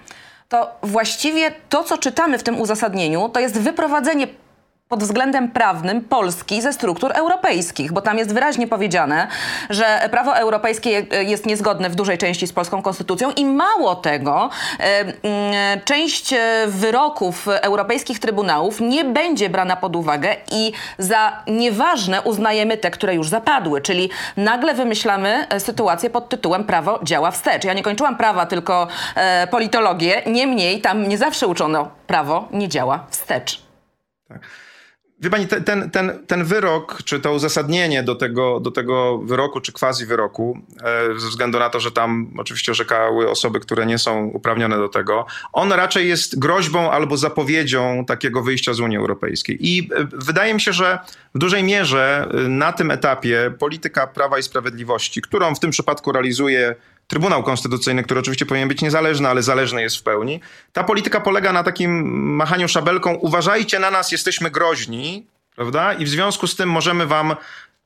to 0.50 0.72
właściwie 0.84 1.52
to, 1.70 1.84
co 1.84 1.98
czytamy 1.98 2.38
w 2.38 2.44
tym 2.44 2.62
uzasadnieniu, 2.62 3.30
to 3.30 3.40
jest 3.40 3.60
wyprowadzenie 3.60 4.28
pod 4.90 5.04
względem 5.04 5.52
prawnym 5.52 6.02
Polski 6.02 6.62
ze 6.62 6.74
struktur 6.74 7.12
europejskich, 7.12 7.92
bo 7.92 8.02
tam 8.02 8.18
jest 8.18 8.34
wyraźnie 8.34 8.68
powiedziane, 8.68 9.28
że 9.70 10.08
prawo 10.12 10.38
europejskie 10.38 11.06
jest 11.26 11.46
niezgodne 11.46 11.90
w 11.90 11.96
dużej 11.96 12.18
części 12.18 12.48
z 12.48 12.54
polską 12.54 12.82
konstytucją 12.82 13.32
i 13.32 13.46
mało 13.46 13.96
tego, 13.96 14.50
mm, 14.80 15.82
część 15.86 16.34
wyroków 16.68 17.48
europejskich 17.48 18.20
trybunałów 18.20 18.82
nie 18.82 19.06
będzie 19.06 19.50
brana 19.50 19.76
pod 19.76 19.96
uwagę 19.96 20.36
i 20.52 20.72
za 20.98 21.44
nieważne 21.48 22.22
uznajemy 22.22 22.78
te, 22.78 22.92
które 22.92 23.16
już 23.16 23.30
zapadły, 23.30 23.82
czyli 23.82 24.10
nagle 24.38 24.74
wymyślamy 24.74 25.48
sytuację 25.60 26.10
pod 26.10 26.30
tytułem 26.30 26.64
prawo 26.64 27.00
działa 27.04 27.32
wstecz. 27.32 27.64
Ja 27.64 27.74
nie 27.74 27.84
kończyłam 27.84 28.18
prawa, 28.18 28.46
tylko 28.46 28.88
e, 29.16 29.48
politologię, 29.48 30.22
niemniej 30.26 30.82
tam 30.82 31.08
nie 31.08 31.18
zawsze 31.18 31.48
uczono 31.48 31.90
prawo 32.08 32.48
nie 32.52 32.70
działa 32.70 33.06
wstecz. 33.10 33.62
Tak. 34.28 34.67
Wie 35.20 35.30
pani, 35.30 35.48
ten, 35.48 35.90
ten, 35.92 36.26
ten 36.28 36.44
wyrok, 36.44 37.04
czy 37.04 37.20
to 37.20 37.34
uzasadnienie 37.34 38.04
do 38.04 38.16
tego, 38.16 38.60
do 38.60 38.72
tego 38.72 39.18
wyroku, 39.18 39.62
czy 39.62 39.72
quasi 39.72 40.06
wyroku, 40.06 40.60
e, 40.84 41.20
ze 41.20 41.28
względu 41.28 41.60
na 41.60 41.70
to, 41.70 41.80
że 41.80 41.92
tam 41.92 42.32
oczywiście 42.38 42.72
orzekały 42.72 43.30
osoby, 43.30 43.60
które 43.60 43.86
nie 43.86 43.98
są 43.98 44.26
uprawnione 44.26 44.78
do 44.78 44.90
tego, 44.90 45.26
on 45.54 45.72
raczej 45.72 46.08
jest 46.08 46.40
groźbą 46.40 46.92
albo 46.92 47.18
zapowiedzią 47.18 48.06
takiego 48.06 48.44
wyjścia 48.44 48.74
z 48.74 48.80
Unii 48.80 48.98
Europejskiej. 48.98 49.58
I 49.60 49.90
e, 49.96 50.08
wydaje 50.14 50.54
mi 50.54 50.62
się, 50.62 50.74
że 50.74 51.00
w 51.36 51.40
dużej 51.40 51.64
mierze 51.64 52.28
e, 52.32 52.38
na 52.38 52.74
tym 52.74 52.92
etapie 52.92 53.52
polityka 53.60 54.08
Prawa 54.08 54.40
i 54.40 54.44
Sprawiedliwości, 54.44 55.22
którą 55.22 55.56
w 55.56 55.60
tym 55.60 55.72
przypadku 55.72 56.12
realizuje 56.12 56.76
Trybunał 57.08 57.44
Konstytucyjny, 57.44 58.04
który 58.04 58.20
oczywiście 58.20 58.46
powinien 58.46 58.68
być 58.68 58.82
niezależny, 58.82 59.30
ale 59.30 59.44
zależny 59.44 59.82
jest 59.82 59.98
w 59.98 60.04
pełni. 60.04 60.40
Ta 60.74 60.84
polityka 60.84 61.22
polega 61.22 61.54
na 61.54 61.64
takim 61.64 61.92
machaniu 62.36 62.68
szabelką. 62.68 63.14
Uważajcie 63.14 63.80
na 63.80 63.92
nas, 63.92 64.12
jesteśmy 64.12 64.52
groźni, 64.52 65.28
prawda? 65.56 65.94
I 65.94 66.06
w 66.06 66.10
związku 66.10 66.48
z 66.48 66.56
tym 66.56 66.70
możemy 66.70 67.06
wam, 67.06 67.36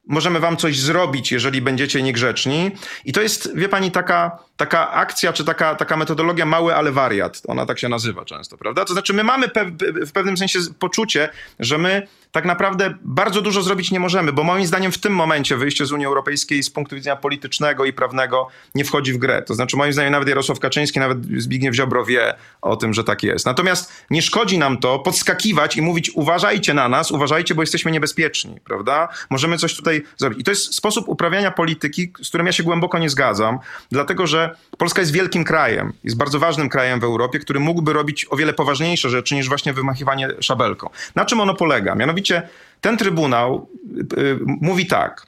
możemy 0.08 0.40
wam 0.40 0.58
coś 0.58 0.80
zrobić, 0.80 1.32
jeżeli 1.32 1.62
będziecie 1.62 2.02
niegrzeczni. 2.02 2.72
I 3.06 3.14
to 3.14 3.22
jest, 3.22 3.56
wie 3.56 3.70
pani, 3.70 3.92
taka, 3.92 4.38
taka 4.62 4.92
akcja, 4.92 5.34
czy 5.34 5.46
taka, 5.46 5.76
taka 5.76 5.98
metodologia 5.98 6.46
mały, 6.46 6.76
ale 6.76 6.92
wariat. 6.92 7.42
Ona 7.48 7.66
tak 7.66 7.80
się 7.80 7.90
nazywa 7.90 8.26
często, 8.26 8.58
prawda? 8.58 8.86
To 8.86 8.94
znaczy, 8.94 9.14
my 9.14 9.24
mamy 9.24 9.50
pe 9.50 9.66
w 10.06 10.12
pewnym 10.12 10.38
sensie 10.38 10.60
poczucie, 10.80 11.30
że 11.60 11.78
my 11.78 12.08
tak 12.32 12.46
naprawdę 12.46 12.94
bardzo 13.02 13.42
dużo 13.42 13.62
zrobić 13.62 13.92
nie 13.92 14.00
możemy, 14.00 14.34
bo 14.34 14.44
moim 14.44 14.66
zdaniem 14.66 14.92
w 14.92 14.98
tym 14.98 15.14
momencie 15.14 15.58
wyjście 15.58 15.86
z 15.86 15.92
Unii 15.92 16.06
Europejskiej 16.06 16.64
z 16.64 16.70
punktu 16.70 16.96
widzenia 16.96 17.16
politycznego 17.16 17.86
i 17.86 17.94
prawnego 17.94 18.48
nie 18.76 18.86
wchodzi 18.86 19.14
w 19.14 19.18
grę. 19.18 19.42
To 19.42 19.54
znaczy 19.54 19.78
moim 19.78 19.94
zdaniem 19.94 20.12
nawet 20.12 20.28
Jarosław 20.28 20.60
Kaczyński, 20.60 21.00
nawet 21.00 21.18
Zbigniew 21.38 21.76
Ziobro 21.76 22.06
wie 22.06 22.36
o 22.62 22.76
tym, 22.76 22.94
że 22.94 23.04
tak 23.04 23.24
jest. 23.24 23.46
Natomiast 23.46 23.94
nie 24.10 24.22
szkodzi 24.22 24.58
nam 24.58 24.78
to 24.78 25.00
podskakiwać 25.00 25.78
i 25.78 25.82
mówić 25.82 26.12
uważajcie 26.16 26.74
na 26.74 26.90
nas, 26.90 27.12
uważajcie, 27.12 27.56
bo 27.56 27.62
jesteśmy 27.62 27.92
niebezpieczni, 27.92 28.60
prawda? 28.66 29.08
Możemy 29.30 29.58
coś 29.58 29.76
tutaj 29.76 30.02
zrobić. 30.18 30.40
I 30.40 30.44
to 30.44 30.52
jest 30.52 30.76
sposób 30.76 31.08
uprawiania 31.08 31.52
polityki, 31.52 32.14
z 32.22 32.28
którym 32.28 32.48
ja 32.48 32.54
się 32.54 32.64
głęboko 32.64 33.00
nie 33.00 33.10
zgadzam, 33.10 33.60
dlatego 33.92 34.28
że 34.28 34.51
Polska 34.78 35.02
jest 35.02 35.12
wielkim 35.12 35.44
krajem, 35.44 35.94
jest 36.04 36.18
bardzo 36.18 36.40
ważnym 36.40 36.70
krajem 36.70 37.00
w 37.00 37.04
Europie, 37.04 37.40
który 37.40 37.60
mógłby 37.60 37.94
robić 37.94 38.26
o 38.30 38.36
wiele 38.36 38.54
poważniejsze 38.54 39.10
rzeczy 39.10 39.36
niż 39.36 39.48
właśnie 39.48 39.74
wymachiwanie 39.74 40.30
szabelką. 40.40 40.90
Na 41.16 41.26
czym 41.26 41.40
ono 41.40 41.54
polega? 41.54 41.96
Mianowicie 41.96 42.50
ten 42.82 42.98
Trybunał 42.98 43.70
y, 44.18 44.22
y, 44.22 44.40
mówi 44.46 44.86
tak. 44.86 45.28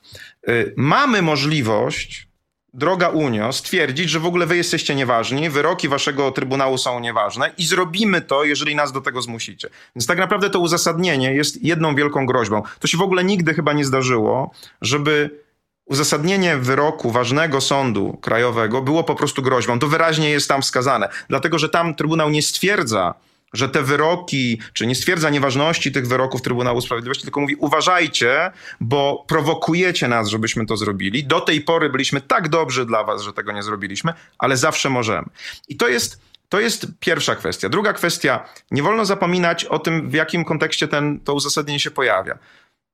Y, 0.50 0.74
mamy 0.78 1.22
możliwość, 1.22 2.28
droga 2.74 3.10
Unio, 3.10 3.54
stwierdzić, 3.54 4.10
że 4.10 4.20
w 4.20 4.26
ogóle 4.26 4.46
wy 4.46 4.58
jesteście 4.58 4.96
nieważni, 4.96 5.50
wyroki 5.50 5.90
waszego 5.90 6.32
Trybunału 6.32 6.78
są 6.78 7.00
nieważne 7.00 7.52
i 7.58 7.66
zrobimy 7.66 8.22
to, 8.22 8.44
jeżeli 8.44 8.76
nas 8.76 8.92
do 8.92 9.02
tego 9.02 9.22
zmusicie. 9.22 9.70
Więc 9.96 10.08
tak 10.08 10.18
naprawdę 10.18 10.50
to 10.50 10.60
uzasadnienie 10.60 11.34
jest 11.34 11.64
jedną 11.64 11.96
wielką 11.96 12.26
groźbą. 12.26 12.62
To 12.80 12.88
się 12.88 12.98
w 12.98 13.02
ogóle 13.02 13.24
nigdy 13.24 13.54
chyba 13.54 13.74
nie 13.74 13.86
zdarzyło, 13.86 14.52
żeby 14.82 15.43
uzasadnienie 15.86 16.58
wyroku 16.58 17.12
ważnego 17.12 17.62
sądu 17.62 18.18
krajowego 18.22 18.82
było 18.82 19.04
po 19.04 19.16
prostu 19.16 19.42
groźbą. 19.42 19.80
To 19.80 19.88
wyraźnie 19.88 20.30
jest 20.30 20.48
tam 20.48 20.62
wskazane, 20.62 21.10
dlatego 21.30 21.60
że 21.60 21.70
tam 21.70 21.96
Trybunał 21.96 22.30
nie 22.30 22.42
stwierdza, 22.42 23.14
że 23.54 23.70
te 23.70 23.84
wyroki, 23.84 24.62
czy 24.74 24.88
nie 24.88 24.96
stwierdza 24.96 25.30
nieważności 25.30 25.92
tych 25.92 26.08
wyroków 26.08 26.42
Trybunału 26.42 26.82
Sprawiedliwości, 26.82 27.24
tylko 27.24 27.42
mówi 27.42 27.56
uważajcie, 27.56 28.52
bo 28.80 29.26
prowokujecie 29.28 30.08
nas, 30.08 30.30
żebyśmy 30.30 30.66
to 30.66 30.78
zrobili. 30.78 31.24
Do 31.24 31.42
tej 31.42 31.62
pory 31.62 31.90
byliśmy 31.90 32.22
tak 32.22 32.50
dobrzy 32.50 32.86
dla 32.86 33.04
was, 33.04 33.22
że 33.22 33.34
tego 33.34 33.52
nie 33.52 33.64
zrobiliśmy, 33.64 34.14
ale 34.38 34.58
zawsze 34.58 34.90
możemy. 34.90 35.28
I 35.68 35.78
to 35.78 35.88
jest, 35.88 36.22
to 36.50 36.60
jest 36.60 36.88
pierwsza 37.00 37.36
kwestia. 37.36 37.70
Druga 37.70 37.94
kwestia, 37.94 38.46
nie 38.72 38.84
wolno 38.84 39.06
zapominać 39.06 39.66
o 39.66 39.80
tym, 39.80 40.10
w 40.10 40.14
jakim 40.14 40.46
kontekście 40.46 40.88
ten, 40.88 41.20
to 41.20 41.34
uzasadnienie 41.34 41.80
się 41.80 41.92
pojawia. 41.92 42.38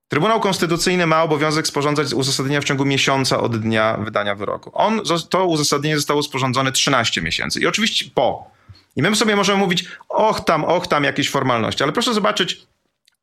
Trybunał 0.10 0.40
Konstytucyjny 0.40 1.08
ma 1.08 1.24
obowiązek 1.24 1.68
sporządzać 1.68 2.14
uzasadnienia 2.14 2.62
w 2.62 2.64
ciągu 2.64 2.86
miesiąca 2.86 3.40
od 3.40 3.58
dnia 3.58 3.98
wydania 3.98 4.36
wyroku. 4.36 4.72
On, 4.74 5.02
to 5.30 5.46
uzasadnienie 5.46 5.96
zostało 5.96 6.24
sporządzone 6.24 6.72
13 6.72 7.22
miesięcy. 7.22 7.60
I 7.60 7.68
oczywiście 7.68 8.06
po 8.14 8.60
i 8.96 9.02
my 9.02 9.16
sobie 9.16 9.36
możemy 9.36 9.60
mówić, 9.60 9.86
och 10.10 10.40
tam, 10.46 10.66
och 10.66 10.88
tam, 10.88 11.04
jakieś 11.04 11.30
formalności. 11.30 11.84
Ale 11.84 11.92
proszę 11.92 12.14
zobaczyć, 12.14 12.68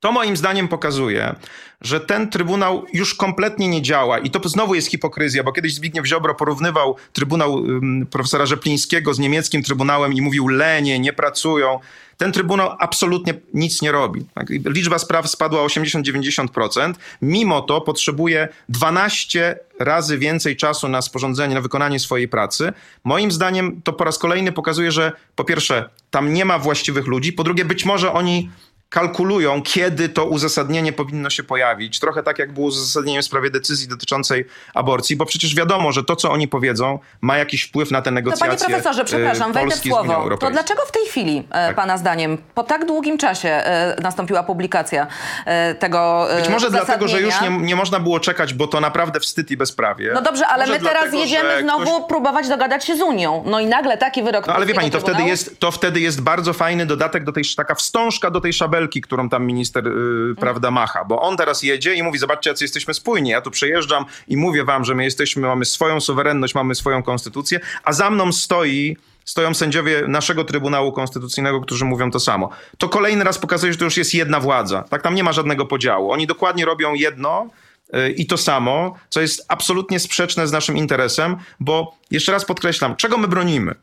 to 0.01 0.13
moim 0.13 0.37
zdaniem 0.37 0.69
pokazuje, 0.69 1.35
że 1.81 2.01
ten 2.01 2.31
trybunał 2.31 2.85
już 2.93 3.15
kompletnie 3.15 3.69
nie 3.69 3.83
działa 3.83 4.19
i 4.19 4.31
to 4.31 4.49
znowu 4.49 4.75
jest 4.75 4.91
hipokryzja, 4.91 5.45
bo 5.45 5.53
kiedyś 5.53 5.75
Zbigniew 5.75 6.07
Ziobro 6.07 6.35
porównywał 6.35 6.97
trybunał 7.13 7.63
profesora 8.11 8.47
Rzeplińskiego 8.47 9.15
z 9.15 9.19
niemieckim 9.19 9.63
trybunałem 9.63 10.13
i 10.13 10.23
mówił 10.23 10.49
lenie, 10.49 10.99
nie 10.99 11.13
pracują. 11.13 11.81
Ten 12.17 12.33
trybunał 12.33 12.77
absolutnie 12.79 13.35
nic 13.55 13.83
nie 13.83 13.93
robi. 13.93 14.27
Tak? 14.35 14.51
Liczba 14.51 14.99
spraw 14.99 15.31
spadła 15.31 15.63
o 15.63 15.67
80-90%. 15.67 16.95
Mimo 17.23 17.61
to 17.61 17.81
potrzebuje 17.81 18.49
12 18.69 19.59
razy 19.79 20.19
więcej 20.19 20.57
czasu 20.57 20.89
na 20.89 21.03
sporządzenie, 21.03 21.55
na 21.55 21.61
wykonanie 21.61 22.01
swojej 22.01 22.29
pracy. 22.29 22.73
Moim 23.05 23.33
zdaniem 23.33 23.83
to 23.85 23.93
po 23.93 24.05
raz 24.05 24.19
kolejny 24.19 24.53
pokazuje, 24.53 24.93
że 24.93 25.13
po 25.35 25.45
pierwsze 25.45 25.91
tam 26.11 26.33
nie 26.33 26.45
ma 26.45 26.59
właściwych 26.59 27.07
ludzi, 27.07 27.33
po 27.33 27.45
drugie 27.45 27.65
być 27.65 27.85
może 27.85 28.13
oni 28.13 28.51
kalkulują, 28.97 29.63
kiedy 29.63 30.09
to 30.09 30.25
uzasadnienie 30.25 30.93
powinno 30.93 31.31
się 31.31 31.43
pojawić. 31.43 32.01
Trochę 32.01 32.23
tak, 32.23 32.39
jak 32.39 32.53
było 32.53 32.71
z 32.71 32.77
uzasadnieniem 32.77 33.23
w 33.23 33.25
sprawie 33.25 33.51
decyzji 33.51 33.89
dotyczącej 33.89 34.45
aborcji, 34.75 35.17
bo 35.17 35.27
przecież 35.27 35.55
wiadomo, 35.55 35.93
że 35.93 36.05
to, 36.05 36.17
co 36.17 36.31
oni 36.31 36.49
powiedzą, 36.49 36.99
ma 37.21 37.39
jakiś 37.39 37.63
wpływ 37.63 37.91
na 37.91 38.03
te 38.03 38.11
negocjacje. 38.11 38.57
To 38.57 38.65
panie 38.65 38.75
profesorze, 38.75 39.05
przepraszam, 39.05 39.53
wejdę 39.53 39.77
w 39.77 39.79
słowo. 39.79 40.37
To 40.37 40.51
dlaczego 40.51 40.83
w 40.87 40.93
tej 40.93 41.07
chwili, 41.07 41.39
e, 41.39 41.67
tak. 41.67 41.77
pana 41.77 41.99
zdaniem, 41.99 42.39
po 42.55 42.63
tak 42.63 42.87
długim 42.87 43.19
czasie 43.19 43.49
e, 43.49 43.97
nastąpiła 44.03 44.43
publikacja 44.43 45.07
e, 45.47 45.75
tego 45.75 46.29
Być 46.37 46.49
może 46.49 46.71
dlatego, 46.71 47.09
że 47.09 47.21
już 47.21 47.41
nie, 47.41 47.51
nie 47.51 47.77
można 47.77 48.01
było 48.01 48.21
czekać, 48.21 48.55
bo 48.55 48.67
to 48.67 48.81
naprawdę 48.81 49.21
wstyd 49.21 49.51
i 49.51 49.57
bezprawie. 49.57 50.11
No 50.15 50.23
dobrze, 50.23 50.47
ale 50.47 50.67
może 50.67 50.79
my 50.79 50.85
teraz 50.85 51.03
dlatego, 51.03 51.23
jedziemy 51.23 51.63
znowu 51.63 51.97
ktoś... 51.97 52.09
próbować 52.09 52.49
dogadać 52.49 52.85
się 52.85 52.97
z 52.97 53.01
Unią. 53.01 53.43
No 53.47 53.61
i 53.61 53.67
nagle 53.67 53.99
taki 53.99 54.23
wyrok... 54.23 54.47
No 54.47 54.55
ale 54.55 54.67
wie 54.67 54.75
pani, 54.75 54.91
to 54.91 55.01
wtedy, 55.01 55.23
jest, 55.23 55.61
to 55.61 55.71
wtedy 55.71 56.01
jest 56.01 56.21
bardzo 56.21 56.53
fajny 56.53 56.87
dodatek 56.87 57.25
do 57.25 57.33
tej, 57.33 57.45
taka 57.57 57.75
wstążka 57.75 58.31
do 58.31 58.41
tej 58.41 58.53
szabelki 58.53 58.86
którą 58.89 59.29
tam 59.29 59.47
minister, 59.47 59.85
yy, 59.85 60.35
prawda, 60.41 60.71
macha. 60.71 61.05
Bo 61.05 61.21
on 61.23 61.37
teraz 61.37 61.63
jedzie 61.63 61.95
i 61.95 62.03
mówi, 62.03 62.19
zobaczcie, 62.19 62.51
jacy 62.51 62.65
jesteśmy 62.65 62.95
spójni. 62.95 63.31
Ja 63.31 63.41
tu 63.41 63.51
przejeżdżam 63.51 64.05
i 64.29 64.37
mówię 64.37 64.65
wam, 64.65 64.85
że 64.85 64.95
my 64.95 65.05
jesteśmy, 65.05 65.43
mamy 65.43 65.65
swoją 65.65 66.01
suwerenność, 66.01 66.55
mamy 66.55 66.75
swoją 66.75 67.03
konstytucję, 67.03 67.61
a 67.85 67.93
za 67.93 68.11
mną 68.11 68.33
stoi 68.33 68.97
stoją 69.25 69.55
sędziowie 69.55 70.05
naszego 70.09 70.45
Trybunału 70.45 70.93
Konstytucyjnego, 70.93 71.61
którzy 71.61 71.85
mówią 71.85 72.11
to 72.11 72.21
samo. 72.21 72.51
To 72.79 72.89
kolejny 72.89 73.25
raz 73.25 73.39
pokazuje, 73.39 73.73
że 73.73 73.79
to 73.79 73.85
już 73.85 73.97
jest 73.97 74.15
jedna 74.15 74.41
władza. 74.41 74.83
Tak, 74.83 75.03
tam 75.03 75.15
nie 75.15 75.25
ma 75.25 75.33
żadnego 75.33 75.67
podziału. 75.67 76.13
Oni 76.13 76.27
dokładnie 76.27 76.65
robią 76.65 76.95
jedno 76.95 77.49
yy, 77.93 78.11
i 78.11 78.27
to 78.27 78.37
samo, 78.37 78.95
co 79.09 79.21
jest 79.21 79.45
absolutnie 79.49 80.01
sprzeczne 80.01 80.47
z 80.47 80.53
naszym 80.53 80.77
interesem, 80.77 81.37
bo 81.61 81.97
jeszcze 82.11 82.33
raz 82.33 82.45
podkreślam, 82.45 82.97
czego 82.97 83.19
my 83.19 83.29
bronimy? 83.29 83.75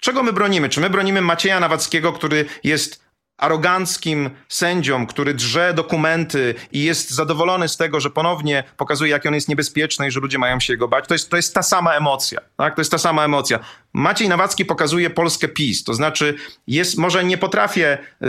Czego 0.00 0.22
my 0.22 0.32
bronimy? 0.32 0.68
Czy 0.68 0.80
my 0.80 0.90
bronimy 0.90 1.20
Macieja 1.20 1.60
Nawackiego, 1.60 2.12
który 2.12 2.44
jest 2.64 3.04
aroganckim 3.40 4.30
sędzią, 4.48 5.06
który 5.06 5.34
drze 5.34 5.74
dokumenty 5.74 6.54
i 6.72 6.84
jest 6.84 7.10
zadowolony 7.10 7.68
z 7.68 7.76
tego, 7.76 8.00
że 8.00 8.10
ponownie 8.10 8.64
pokazuje, 8.76 9.10
jak 9.10 9.26
on 9.26 9.34
jest 9.34 9.48
niebezpieczny 9.48 10.08
i 10.08 10.10
że 10.10 10.20
ludzie 10.20 10.38
mają 10.38 10.60
się 10.60 10.72
jego 10.72 10.88
bać, 10.88 11.06
to 11.06 11.14
jest, 11.14 11.30
to 11.30 11.36
jest 11.36 11.54
ta 11.54 11.62
sama 11.62 11.94
emocja. 11.94 12.40
Tak? 12.56 12.74
To 12.74 12.80
jest 12.80 12.90
ta 12.90 12.98
sama 12.98 13.24
emocja. 13.24 13.58
Maciej 13.92 14.28
Nawacki 14.28 14.64
pokazuje 14.64 15.10
Polskę 15.10 15.48
PiS, 15.48 15.84
to 15.84 15.94
znaczy 15.94 16.34
jest, 16.66 16.98
może 16.98 17.24
nie 17.24 17.38
potrafię 17.38 17.98
yy, 18.20 18.28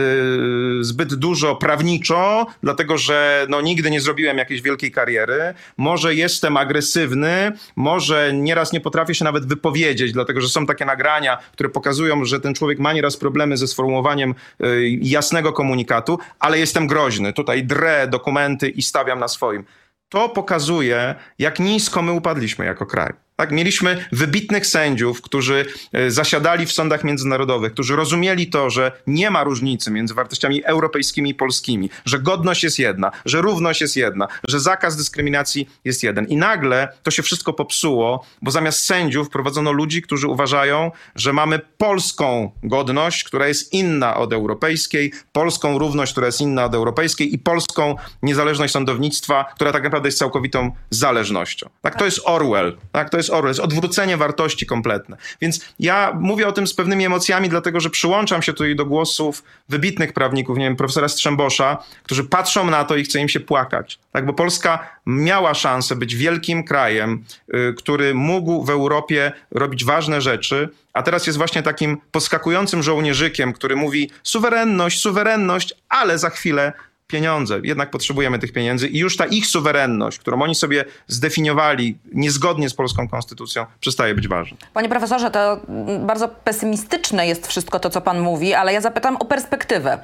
zbyt 0.84 1.14
dużo 1.14 1.56
prawniczo, 1.56 2.46
dlatego 2.64 2.98
że 2.98 3.46
no, 3.50 3.62
nigdy 3.62 3.92
nie 3.92 4.02
zrobiłem 4.02 4.38
jakiejś 4.38 4.62
wielkiej 4.62 4.92
kariery, 4.92 5.54
może 5.78 6.16
jestem 6.16 6.58
agresywny, 6.58 7.52
może 7.76 8.34
nieraz 8.34 8.74
nie 8.74 8.82
potrafię 8.82 9.16
się 9.16 9.26
nawet 9.26 9.46
wypowiedzieć, 9.46 10.12
dlatego 10.12 10.42
że 10.42 10.50
są 10.50 10.66
takie 10.66 10.86
nagrania, 10.86 11.38
które 11.54 11.70
pokazują, 11.70 12.26
że 12.26 12.40
ten 12.40 12.54
człowiek 12.54 12.80
ma 12.80 12.94
nieraz 12.94 13.18
problemy 13.18 13.58
ze 13.58 13.68
sformułowaniem 13.68 14.36
yy, 14.60 14.90
jasnego 14.90 15.54
komunikatu, 15.54 16.20
ale 16.40 16.60
jestem 16.60 16.88
groźny, 16.88 17.34
tutaj 17.34 17.64
drę 17.64 18.08
dokumenty 18.08 18.70
i 18.70 18.82
stawiam 18.82 19.20
na 19.20 19.28
swoim. 19.28 19.64
To 20.10 20.30
pokazuje, 20.30 21.16
jak 21.40 21.60
nisko 21.60 22.02
my 22.02 22.12
upadliśmy 22.12 22.66
jako 22.66 22.86
kraj. 22.86 23.14
Tak, 23.42 23.52
mieliśmy 23.52 24.06
wybitnych 24.12 24.68
sędziów, 24.68 25.22
którzy 25.22 25.66
e, 25.94 26.12
zasiadali 26.12 26.66
w 26.66 26.72
sądach 26.72 27.04
międzynarodowych, 27.04 27.74
którzy 27.74 27.96
rozumieli 27.96 28.48
to, 28.48 28.70
że 28.70 28.92
nie 29.08 29.32
ma 29.32 29.44
różnicy 29.44 29.92
między 29.92 30.14
wartościami 30.14 30.64
europejskimi 30.66 31.30
i 31.30 31.36
polskimi, 31.36 31.90
że 32.06 32.20
godność 32.20 32.64
jest 32.64 32.80
jedna, 32.80 33.12
że 33.26 33.42
równość 33.42 33.82
jest 33.82 33.96
jedna, 33.96 34.28
że 34.48 34.60
zakaz 34.60 34.98
dyskryminacji 34.98 35.70
jest 35.86 36.04
jeden. 36.04 36.26
I 36.26 36.38
nagle 36.38 36.88
to 37.04 37.12
się 37.12 37.24
wszystko 37.24 37.54
popsuło, 37.54 38.26
bo 38.42 38.52
zamiast 38.52 38.86
sędziów 38.86 39.30
prowadzono 39.30 39.72
ludzi, 39.72 40.02
którzy 40.02 40.28
uważają, 40.28 40.92
że 41.16 41.34
mamy 41.34 41.60
polską 41.78 42.52
godność, 42.64 43.24
która 43.24 43.48
jest 43.48 43.74
inna 43.74 44.18
od 44.18 44.34
europejskiej, 44.34 45.14
polską 45.32 45.78
równość, 45.78 46.12
która 46.12 46.28
jest 46.28 46.42
inna 46.42 46.66
od 46.66 46.76
europejskiej 46.76 47.34
i 47.34 47.40
polską 47.40 47.96
niezależność 48.24 48.74
sądownictwa, 48.74 49.46
która 49.56 49.72
tak 49.72 49.84
naprawdę 49.84 50.08
jest 50.08 50.18
całkowitą 50.18 50.72
zależnością. 50.90 51.70
Tak, 51.82 51.96
to 51.96 52.06
jest 52.06 52.22
Orwell. 52.26 52.78
Tak, 52.92 53.10
to 53.10 53.18
jest 53.18 53.31
Orwell, 53.32 53.50
jest 53.50 53.60
odwrócenie 53.60 54.18
wartości 54.18 54.66
kompletne. 54.66 55.18
Więc 55.42 55.66
ja 55.80 56.18
mówię 56.20 56.48
o 56.48 56.52
tym 56.52 56.68
z 56.68 56.74
pewnymi 56.74 57.06
emocjami, 57.06 57.50
dlatego 57.50 57.80
że 57.80 57.90
przyłączam 57.90 58.42
się 58.42 58.54
tutaj 58.54 58.76
do 58.76 58.86
głosów 58.86 59.44
wybitnych 59.70 60.14
prawników, 60.14 60.58
nie 60.58 60.66
wiem, 60.66 60.76
profesora 60.76 61.08
Strzembosza, 61.08 61.78
którzy 62.04 62.24
patrzą 62.24 62.70
na 62.70 62.86
to 62.86 62.96
i 62.96 63.04
chce 63.04 63.20
im 63.20 63.30
się 63.30 63.40
płakać. 63.40 64.00
Tak, 64.12 64.26
bo 64.26 64.34
Polska 64.34 64.90
miała 65.06 65.54
szansę 65.54 65.96
być 65.96 66.16
wielkim 66.16 66.64
krajem, 66.64 67.24
y, 67.54 67.74
który 67.78 68.14
mógł 68.14 68.64
w 68.64 68.70
Europie 68.70 69.32
robić 69.52 69.86
ważne 69.86 70.22
rzeczy, 70.22 70.70
a 70.94 71.04
teraz 71.04 71.28
jest 71.28 71.38
właśnie 71.38 71.64
takim 71.64 71.98
poskakującym 72.12 72.84
żołnierzykiem, 72.84 73.54
który 73.54 73.76
mówi 73.76 74.12
suwerenność, 74.24 75.02
suwerenność, 75.02 75.74
ale 75.90 76.18
za 76.18 76.30
chwilę 76.30 76.74
pieniądze. 77.12 77.60
Jednak 77.64 77.92
potrzebujemy 77.92 78.40
tych 78.40 78.54
pieniędzy 78.54 78.88
i 78.88 78.98
już 78.98 79.18
ta 79.18 79.26
ich 79.26 79.46
suwerenność, 79.48 80.20
którą 80.20 80.42
oni 80.42 80.56
sobie 80.56 80.86
zdefiniowali 81.08 81.98
niezgodnie 82.14 82.70
z 82.70 82.74
polską 82.74 83.08
konstytucją, 83.08 83.66
przestaje 83.80 84.16
być 84.16 84.28
ważna. 84.28 84.58
Panie 84.74 84.90
profesorze, 84.90 85.32
to 85.32 85.62
bardzo 86.00 86.28
pesymistyczne 86.28 87.28
jest 87.28 87.48
wszystko 87.48 87.80
to, 87.80 87.90
co 87.90 88.02
pan 88.02 88.20
mówi, 88.20 88.54
ale 88.54 88.74
ja 88.74 88.82
zapytam 88.82 89.18
o 89.18 89.26
perspektywę. 89.26 90.00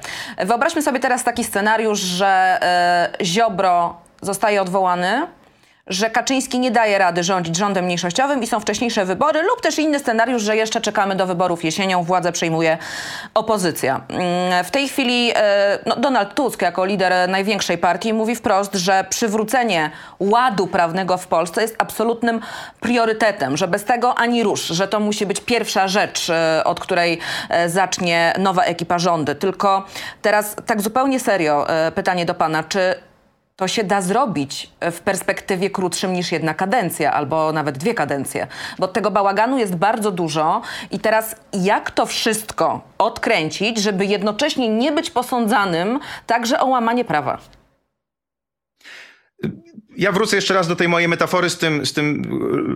Wyobraźmy 0.46 0.82
sobie 0.82 1.00
teraz 1.00 1.24
taki 1.24 1.44
scenariusz, 1.44 2.00
że 2.00 2.60
y, 3.20 3.24
Ziobro 3.24 3.96
zostaje 4.22 4.62
odwołany, 4.62 5.26
że 5.88 6.10
Kaczyński 6.10 6.58
nie 6.58 6.70
daje 6.70 6.98
rady 6.98 7.22
rządzić 7.24 7.56
rządem 7.56 7.84
mniejszościowym 7.84 8.42
i 8.42 8.46
są 8.46 8.60
wcześniejsze 8.60 9.04
wybory, 9.04 9.42
lub 9.42 9.60
też 9.60 9.78
inny 9.78 9.98
scenariusz, 9.98 10.42
że 10.42 10.56
jeszcze 10.56 10.80
czekamy 10.80 11.16
do 11.16 11.26
wyborów 11.26 11.64
jesienią, 11.64 12.02
władzę 12.02 12.32
przejmuje 12.32 12.78
opozycja. 13.34 14.00
Mm, 14.08 14.64
w 14.64 14.70
tej 14.70 14.88
chwili 14.88 15.32
e, 15.34 15.78
no, 15.86 15.96
Donald 15.96 16.34
Tusk, 16.34 16.62
jako 16.62 16.84
lider 16.84 17.28
największej 17.28 17.78
partii, 17.78 18.12
mówi 18.12 18.36
wprost, 18.36 18.74
że 18.74 19.04
przywrócenie 19.10 19.90
ładu 20.20 20.66
prawnego 20.66 21.18
w 21.18 21.26
Polsce 21.26 21.62
jest 21.62 21.76
absolutnym 21.78 22.40
priorytetem, 22.80 23.56
że 23.56 23.68
bez 23.68 23.84
tego 23.84 24.14
ani 24.14 24.42
rusz, 24.42 24.62
że 24.62 24.88
to 24.88 25.00
musi 25.00 25.26
być 25.26 25.40
pierwsza 25.40 25.88
rzecz, 25.88 26.30
e, 26.30 26.62
od 26.64 26.80
której 26.80 27.18
e, 27.48 27.68
zacznie 27.68 28.32
nowa 28.38 28.62
ekipa 28.62 28.98
rządy. 28.98 29.34
Tylko 29.34 29.84
teraz 30.22 30.56
tak 30.66 30.80
zupełnie 30.80 31.20
serio 31.20 31.66
pytanie 31.94 32.26
do 32.26 32.34
pana, 32.34 32.62
czy 32.62 32.94
to 33.58 33.68
się 33.68 33.84
da 33.84 34.00
zrobić 34.00 34.70
w 34.80 35.00
perspektywie 35.00 35.70
krótszym 35.70 36.12
niż 36.12 36.32
jedna 36.32 36.54
kadencja, 36.54 37.12
albo 37.12 37.52
nawet 37.52 37.78
dwie 37.78 37.94
kadencje. 37.94 38.46
Bo 38.78 38.88
tego 38.88 39.10
bałaganu 39.10 39.58
jest 39.58 39.76
bardzo 39.76 40.10
dużo 40.10 40.62
i 40.90 40.98
teraz 40.98 41.36
jak 41.52 41.90
to 41.90 42.06
wszystko 42.06 42.80
odkręcić, 42.98 43.78
żeby 43.78 44.06
jednocześnie 44.06 44.68
nie 44.68 44.92
być 44.92 45.10
posądzanym 45.10 46.00
także 46.26 46.60
o 46.60 46.66
łamanie 46.66 47.04
prawa? 47.04 47.38
Ja 49.98 50.12
wrócę 50.12 50.36
jeszcze 50.36 50.54
raz 50.54 50.68
do 50.68 50.76
tej 50.76 50.88
mojej 50.88 51.08
metafory 51.08 51.50
z 51.50 51.58
tym, 51.58 51.86
z 51.86 51.92
tym 51.92 52.22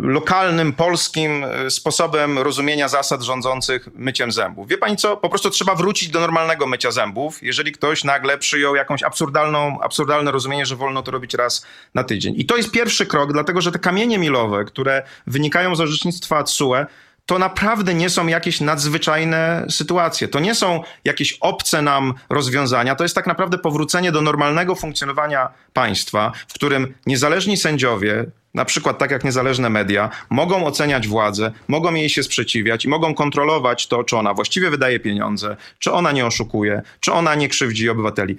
lokalnym, 0.03 0.72
polskim 0.72 1.44
e, 1.44 1.70
sposobem 1.70 2.38
rozumienia 2.38 2.88
zasad 2.88 3.22
rządzących 3.22 3.88
myciem 3.94 4.33
zębów. 4.33 4.68
Wie 4.68 4.79
pani 4.79 4.96
co? 4.96 5.16
Po 5.16 5.29
prostu 5.29 5.51
trzeba 5.51 5.75
wrócić 5.75 6.09
do 6.09 6.20
normalnego 6.20 6.66
mycia 6.66 6.90
zębów, 6.90 7.42
jeżeli 7.42 7.72
ktoś 7.72 8.05
nagle 8.05 8.38
przyjął 8.38 8.75
jakąś 8.75 9.03
absurdalną, 9.03 9.81
absurdalne 9.81 10.31
rozumienie, 10.31 10.66
że 10.66 10.77
wolno 10.77 11.03
to 11.03 11.11
robić 11.11 11.35
raz 11.35 11.66
na 11.94 12.05
tydzień. 12.05 12.35
I 12.37 12.46
to 12.46 12.57
jest 12.57 12.70
pierwszy 12.70 13.07
krok, 13.07 13.33
dlatego 13.33 13.61
że 13.61 13.72
te 13.72 13.79
kamienie 13.79 14.18
milowe, 14.18 14.64
które 14.64 15.03
wynikają 15.27 15.77
z 15.77 15.81
orzecznictwa 15.81 16.42
TSUE, 16.42 16.87
to 17.27 17.39
naprawdę 17.39 17.95
nie 17.95 18.11
są 18.11 18.27
jakieś 18.27 18.61
nadzwyczajne 18.61 19.67
sytuacje. 19.71 20.29
To 20.29 20.41
nie 20.41 20.55
są 20.55 20.83
jakieś 21.05 21.33
obce 21.41 21.83
nam 21.83 22.15
rozwiązania. 22.29 22.95
To 22.95 23.05
jest 23.05 23.15
tak 23.15 23.27
naprawdę 23.27 23.59
powrócenie 23.59 24.13
do 24.13 24.21
normalnego 24.21 24.75
funkcjonowania 24.75 25.49
państwa, 25.73 26.33
w 26.49 26.55
którym 26.55 26.95
niezależni 27.07 27.57
sędziowie, 27.57 28.25
na 28.55 28.65
przykład 28.65 28.99
tak 28.99 29.11
jak 29.11 29.25
niezależne 29.25 29.71
media, 29.71 30.11
mogą 30.31 30.67
oceniać 30.67 31.09
władzę, 31.09 31.53
mogą 31.69 31.95
jej 31.95 32.09
się 32.09 32.23
sprzeciwiać 32.23 32.85
i 32.85 32.89
mogą 32.89 33.15
kontrolować 33.15 33.87
to, 33.87 34.05
czy 34.05 34.17
ona 34.17 34.35
właściwie 34.35 34.71
wydaje 34.71 35.01
pieniądze, 35.01 35.57
czy 35.79 35.93
ona 35.93 36.13
nie 36.13 36.27
oszukuje, 36.27 36.83
czy 37.01 37.13
ona 37.13 37.35
nie 37.35 37.49
krzywdzi 37.49 37.89
obywateli 37.89 38.39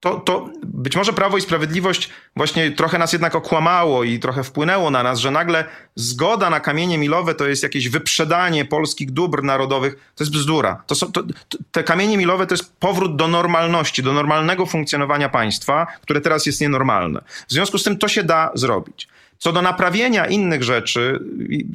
to, 0.00 0.20
to 0.20 0.50
być 0.62 0.96
może 0.96 1.12
Prawo 1.12 1.38
i 1.38 1.40
Sprawiedliwość 1.40 2.10
właśnie 2.36 2.70
trochę 2.70 2.98
nas 2.98 3.12
jednak 3.12 3.34
okłamało 3.34 4.04
i 4.04 4.18
trochę 4.18 4.44
wpłynęło 4.44 4.90
na 4.90 5.02
nas, 5.02 5.18
że 5.18 5.30
nagle 5.30 5.64
zgoda 5.94 6.50
na 6.50 6.60
kamienie 6.60 6.98
milowe 6.98 7.34
to 7.34 7.48
jest 7.48 7.62
jakieś 7.62 7.88
wyprzedanie 7.88 8.64
polskich 8.64 9.10
dóbr 9.10 9.42
narodowych. 9.42 9.94
To 9.94 10.24
jest 10.24 10.32
bzdura. 10.32 10.82
To 10.86 10.94
są, 10.94 11.12
to, 11.12 11.22
te 11.72 11.84
kamienie 11.84 12.16
milowe 12.16 12.46
to 12.46 12.54
jest 12.54 12.76
powrót 12.76 13.16
do 13.16 13.28
normalności, 13.28 14.02
do 14.02 14.12
normalnego 14.12 14.66
funkcjonowania 14.66 15.28
państwa, 15.28 15.86
które 16.02 16.20
teraz 16.20 16.46
jest 16.46 16.60
nienormalne. 16.60 17.20
W 17.48 17.52
związku 17.52 17.78
z 17.78 17.84
tym 17.84 17.98
to 17.98 18.08
się 18.08 18.22
da 18.22 18.50
zrobić. 18.54 19.08
Co 19.38 19.52
do 19.52 19.62
naprawienia 19.62 20.26
innych 20.26 20.62
rzeczy, 20.62 21.20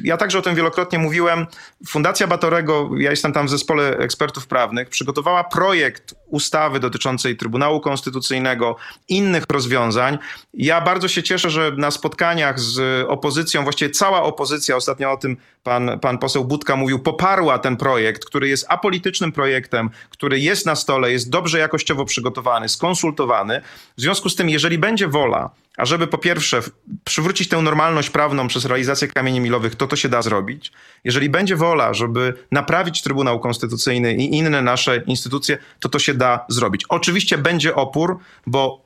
ja 0.03 0.17
także 0.17 0.39
o 0.39 0.41
tym 0.41 0.55
wielokrotnie 0.55 0.99
mówiłem. 0.99 1.47
Fundacja 1.87 2.27
Batorego, 2.27 2.89
ja 2.97 3.11
jestem 3.11 3.33
tam 3.33 3.47
w 3.47 3.49
zespole 3.49 3.97
ekspertów 3.97 4.47
prawnych, 4.47 4.89
przygotowała 4.89 5.43
projekt 5.43 6.15
ustawy 6.27 6.79
dotyczącej 6.79 7.37
Trybunału 7.37 7.79
Konstytucyjnego, 7.79 8.75
innych 9.09 9.43
rozwiązań. 9.49 10.17
Ja 10.53 10.81
bardzo 10.81 11.07
się 11.07 11.23
cieszę, 11.23 11.49
że 11.49 11.71
na 11.77 11.91
spotkaniach 11.91 12.59
z 12.59 13.05
opozycją, 13.07 13.63
właściwie 13.63 13.91
cała 13.91 14.23
opozycja, 14.23 14.75
ostatnio 14.75 15.11
o 15.11 15.17
tym 15.17 15.37
pan, 15.63 15.99
pan 15.99 16.17
poseł 16.17 16.45
Budka 16.45 16.75
mówił, 16.75 16.99
poparła 16.99 17.59
ten 17.59 17.77
projekt, 17.77 18.25
który 18.25 18.47
jest 18.47 18.65
apolitycznym 18.69 19.31
projektem, 19.31 19.89
który 20.09 20.39
jest 20.39 20.65
na 20.65 20.75
stole, 20.75 21.11
jest 21.11 21.29
dobrze 21.29 21.59
jakościowo 21.59 22.05
przygotowany, 22.05 22.69
skonsultowany. 22.69 23.61
W 23.97 24.01
związku 24.01 24.29
z 24.29 24.35
tym, 24.35 24.49
jeżeli 24.49 24.77
będzie 24.77 25.07
wola, 25.07 25.49
ażeby 25.77 26.07
po 26.07 26.17
pierwsze 26.17 26.61
przywrócić 27.03 27.49
tę 27.49 27.61
normalność 27.61 28.09
prawną 28.09 28.47
przez 28.47 28.65
realizację 28.65 29.07
kamieni 29.07 29.39
milowych, 29.39 29.75
to 29.75 29.87
to 29.87 29.95
się 29.95 30.09
da 30.09 30.21
zrobić. 30.21 30.71
Jeżeli 31.03 31.29
będzie 31.29 31.55
wola, 31.55 31.93
żeby 31.93 32.33
naprawić 32.51 33.01
Trybunał 33.01 33.39
Konstytucyjny 33.39 34.13
i 34.13 34.37
inne 34.37 34.61
nasze 34.61 34.97
instytucje, 34.97 35.57
to 35.79 35.89
to 35.89 35.99
się 35.99 36.13
da 36.13 36.45
zrobić. 36.49 36.85
Oczywiście 36.89 37.37
będzie 37.37 37.75
opór, 37.75 38.17
bo 38.47 38.83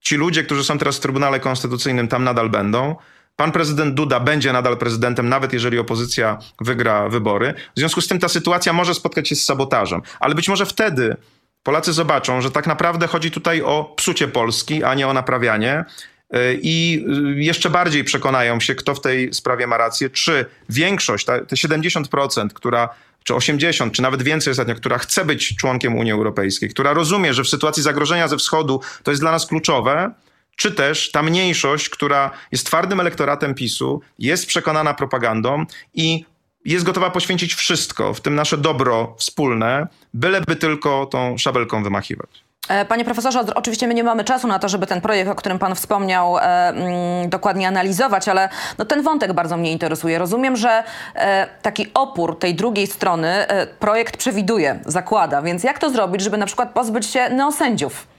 ci 0.00 0.16
ludzie, 0.16 0.44
którzy 0.44 0.64
są 0.64 0.78
teraz 0.78 0.96
w 0.96 1.00
Trybunale 1.00 1.40
Konstytucyjnym, 1.40 2.08
tam 2.08 2.24
nadal 2.24 2.50
będą. 2.50 2.96
Pan 3.36 3.52
prezydent 3.52 3.94
Duda 3.94 4.20
będzie 4.20 4.52
nadal 4.52 4.76
prezydentem, 4.76 5.28
nawet 5.28 5.52
jeżeli 5.52 5.78
opozycja 5.78 6.38
wygra 6.60 7.08
wybory. 7.08 7.54
W 7.76 7.78
związku 7.78 8.00
z 8.00 8.08
tym 8.08 8.18
ta 8.18 8.28
sytuacja 8.28 8.72
może 8.72 8.94
spotkać 8.94 9.28
się 9.28 9.36
z 9.36 9.44
sabotażem, 9.44 10.02
ale 10.20 10.34
być 10.34 10.48
może 10.48 10.66
wtedy 10.66 11.16
Polacy 11.62 11.92
zobaczą, 11.92 12.40
że 12.40 12.50
tak 12.50 12.66
naprawdę 12.66 13.06
chodzi 13.06 13.30
tutaj 13.30 13.62
o 13.62 13.94
psucie 13.96 14.28
Polski, 14.28 14.84
a 14.84 14.94
nie 14.94 15.08
o 15.08 15.12
naprawianie. 15.12 15.84
E, 16.32 16.54
i 16.54 17.04
y, 17.38 17.42
jeszcze 17.42 17.70
bardziej 17.70 18.04
przekonają 18.04 18.60
się, 18.60 18.74
kto 18.74 18.94
w 18.94 19.00
tej 19.00 19.34
sprawie 19.34 19.66
ma 19.66 19.76
rację, 19.76 20.10
czy 20.10 20.44
większość, 20.68 21.26
te 21.26 21.56
70%, 21.56 22.48
która 22.48 22.88
czy 23.24 23.34
80, 23.34 23.92
czy 23.92 24.02
nawet 24.02 24.22
więcej 24.22 24.50
ostatnio, 24.50 24.74
która 24.74 24.98
chce 24.98 25.24
być 25.24 25.56
członkiem 25.56 25.96
Unii 25.96 26.12
Europejskiej, 26.12 26.68
która 26.68 26.92
rozumie, 26.92 27.34
że 27.34 27.44
w 27.44 27.48
sytuacji 27.48 27.82
zagrożenia 27.82 28.28
ze 28.28 28.36
wschodu 28.36 28.80
to 29.02 29.10
jest 29.10 29.22
dla 29.22 29.32
nas 29.32 29.46
kluczowe, 29.46 30.10
czy 30.56 30.72
też 30.72 31.10
ta 31.10 31.22
mniejszość, 31.22 31.88
która 31.88 32.30
jest 32.52 32.66
twardym 32.66 33.00
elektoratem 33.00 33.54
PiSu, 33.54 34.00
jest 34.18 34.46
przekonana 34.46 34.94
propagandą 34.94 35.64
i 35.94 36.24
jest 36.64 36.84
gotowa 36.84 37.10
poświęcić 37.10 37.54
wszystko, 37.54 38.14
w 38.14 38.20
tym 38.20 38.34
nasze 38.34 38.58
dobro 38.58 39.16
wspólne, 39.18 39.86
byleby 40.14 40.56
tylko 40.56 41.06
tą 41.06 41.38
szabelką 41.38 41.82
wymachiwać. 41.82 42.44
E, 42.68 42.84
panie 42.84 43.04
profesorze, 43.04 43.40
oczywiście 43.54 43.86
my 43.86 43.94
nie 43.94 44.04
mamy 44.04 44.24
czasu 44.24 44.48
na 44.48 44.58
to, 44.58 44.68
żeby 44.68 44.86
ten 44.86 45.00
projekt, 45.00 45.30
o 45.30 45.34
którym 45.34 45.58
pan 45.58 45.74
wspomniał, 45.74 46.38
e, 46.38 46.42
mm, 46.42 47.28
dokładnie 47.28 47.68
analizować, 47.68 48.28
ale 48.28 48.48
no, 48.78 48.84
ten 48.84 49.02
wątek 49.02 49.32
bardzo 49.32 49.56
mnie 49.56 49.72
interesuje. 49.72 50.18
Rozumiem, 50.18 50.56
że 50.56 50.84
e, 51.14 51.46
taki 51.62 51.86
opór 51.94 52.38
tej 52.38 52.54
drugiej 52.54 52.86
strony 52.86 53.46
projekt 53.78 54.16
przewiduje, 54.16 54.80
zakłada. 54.86 55.42
Więc 55.42 55.64
jak 55.64 55.78
to 55.78 55.90
zrobić, 55.90 56.20
żeby 56.20 56.36
na 56.36 56.46
przykład 56.46 56.70
pozbyć 56.70 57.06
się 57.06 57.30
neosędziów? 57.30 58.11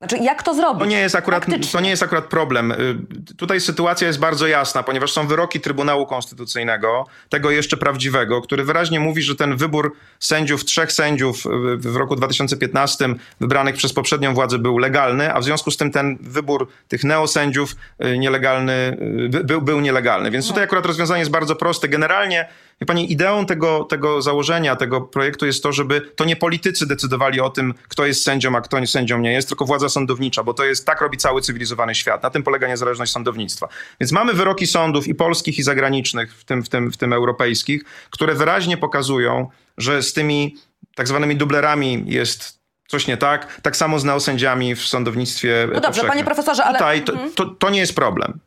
Znaczy, 0.00 0.18
jak 0.18 0.42
to 0.42 0.54
zrobić? 0.54 0.80
To 0.80 0.86
nie 0.86 0.98
jest 1.00 1.14
akurat, 1.14 1.46
to 1.72 1.80
nie 1.80 1.90
jest 1.90 2.02
akurat 2.02 2.24
problem. 2.24 2.72
Y, 2.72 3.36
Tutaj 3.36 3.60
sytuacja 3.60 4.06
jest 4.06 4.18
bardzo 4.18 4.46
jasna, 4.46 4.82
ponieważ 4.82 5.12
są 5.12 5.26
wyroki 5.26 5.60
Trybunału 5.60 6.06
Konstytucyjnego, 6.06 7.06
tego 7.28 7.50
jeszcze 7.50 7.76
prawdziwego, 7.76 8.42
który 8.42 8.64
wyraźnie 8.64 9.00
mówi, 9.00 9.22
że 9.22 9.36
ten 9.36 9.56
wybór 9.56 9.96
sędziów, 10.18 10.64
trzech 10.64 10.92
sędziów 10.92 11.46
y, 11.46 11.48
w 11.76 11.96
roku 11.96 12.16
2015 12.16 13.08
wybranych 13.40 13.74
przez 13.74 13.92
poprzednią 13.92 14.34
władzę 14.34 14.58
był 14.58 14.78
legalny, 14.78 15.34
a 15.34 15.40
w 15.40 15.44
związku 15.44 15.70
z 15.70 15.76
tym 15.76 15.90
ten 15.90 16.18
wybór 16.20 16.68
tych 16.88 17.04
neosędziów 17.04 17.76
y, 18.04 18.18
nielegalny, 18.18 18.96
był, 19.44 19.62
był 19.62 19.80
nielegalny. 19.80 20.30
Więc 20.30 20.48
tutaj 20.48 20.64
akurat 20.64 20.86
rozwiązanie 20.86 21.20
jest 21.20 21.30
bardzo 21.30 21.56
proste. 21.56 21.88
Generalnie 21.88 22.48
Wie 22.80 22.86
pani, 22.86 23.12
ideą 23.12 23.46
tego, 23.46 23.84
tego 23.84 24.22
założenia, 24.22 24.76
tego 24.76 25.00
projektu 25.00 25.46
jest 25.46 25.62
to, 25.62 25.72
żeby 25.72 26.00
to 26.00 26.24
nie 26.24 26.36
politycy 26.36 26.86
decydowali 26.86 27.40
o 27.40 27.50
tym, 27.50 27.74
kto 27.88 28.06
jest 28.06 28.24
sędzią, 28.24 28.56
a 28.56 28.60
kto 28.60 28.86
sędzią 28.86 29.18
nie 29.18 29.32
jest, 29.32 29.48
tylko 29.48 29.64
władza 29.64 29.88
sądownicza, 29.88 30.42
bo 30.44 30.54
to 30.54 30.64
jest, 30.64 30.86
tak 30.86 31.00
robi 31.00 31.16
cały 31.18 31.40
cywilizowany 31.42 31.94
świat. 31.94 32.22
Na 32.22 32.30
tym 32.30 32.42
polega 32.42 32.68
niezależność 32.68 33.12
sądownictwa. 33.12 33.68
Więc 34.00 34.12
mamy 34.12 34.32
wyroki 34.34 34.66
sądów 34.66 35.08
i 35.08 35.14
polskich, 35.14 35.58
i 35.58 35.62
zagranicznych, 35.62 36.34
w 36.34 36.44
tym, 36.44 36.62
w 36.62 36.68
tym, 36.68 36.92
w 36.92 36.96
tym 36.96 37.12
europejskich, 37.12 37.84
które 38.10 38.34
wyraźnie 38.34 38.76
pokazują, 38.76 39.48
że 39.78 40.02
z 40.02 40.12
tymi 40.12 40.56
tak 40.94 41.08
zwanymi 41.08 41.36
dublerami 41.36 42.04
jest 42.06 42.60
coś 42.88 43.06
nie 43.06 43.16
tak. 43.16 43.60
Tak 43.60 43.76
samo 43.76 43.98
z 43.98 44.04
neosędziami 44.04 44.74
w 44.74 44.82
sądownictwie 44.86 45.62
No 45.66 45.74
dobrze, 45.74 45.80
powszechnym. 45.88 46.10
panie 46.10 46.24
profesorze, 46.24 46.64
ale- 46.64 46.78
Tutaj 46.78 47.02
to, 47.04 47.12
to, 47.34 47.44
to 47.46 47.70
nie 47.70 47.80
jest 47.80 47.94
problem. 47.94 48.40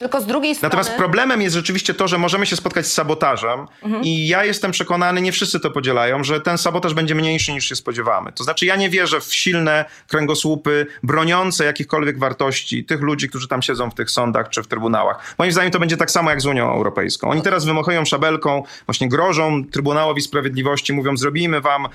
Tylko 0.00 0.20
z 0.20 0.26
drugiej 0.26 0.54
strony... 0.54 0.68
Natomiast 0.68 0.98
problemem 0.98 1.42
jest 1.42 1.56
rzeczywiście 1.56 1.94
to, 1.94 2.08
że 2.08 2.18
możemy 2.18 2.46
się 2.46 2.56
spotkać 2.56 2.86
z 2.86 2.92
sabotażem 2.92 3.66
i 4.02 4.28
ja 4.28 4.44
jestem 4.44 4.70
przekonany, 4.70 5.20
nie 5.20 5.32
wszyscy 5.32 5.60
to 5.60 5.70
podzielają, 5.70 6.24
że 6.24 6.40
ten 6.40 6.58
sabotaż 6.58 6.94
będzie 6.94 7.14
mniejszy 7.14 7.52
niż 7.52 7.68
się 7.68 7.76
spodziewamy. 7.76 8.32
To 8.32 8.44
znaczy 8.44 8.66
ja 8.66 8.76
nie 8.76 8.90
wierzę 8.90 9.20
w 9.20 9.34
silne 9.34 9.84
kręgosłupy 10.08 10.86
broniące 11.02 11.64
jakichkolwiek 11.64 12.18
wartości 12.18 12.84
tych 12.84 13.00
ludzi, 13.00 13.28
którzy 13.28 13.48
tam 13.48 13.62
siedzą 13.62 13.90
w 13.90 13.94
tych 13.94 14.10
sądach 14.10 14.48
czy 14.48 14.62
w 14.62 14.66
trybunałach. 14.66 15.34
Moim 15.38 15.52
zdaniem 15.52 15.70
to 15.70 15.78
będzie 15.78 15.96
tak 15.96 16.10
samo 16.10 16.30
jak 16.30 16.40
z 16.40 16.46
Unią 16.46 16.72
Europejską. 16.72 17.30
Oni 17.30 17.42
teraz 17.42 17.64
wymachują 17.64 18.04
szabelką, 18.04 18.62
właśnie 18.86 19.08
grożą 19.08 19.64
Trybunałowi 19.64 20.20
Sprawiedliwości, 20.20 20.92
mówią 20.92 21.16
zrobimy 21.16 21.60
wam 21.60 21.88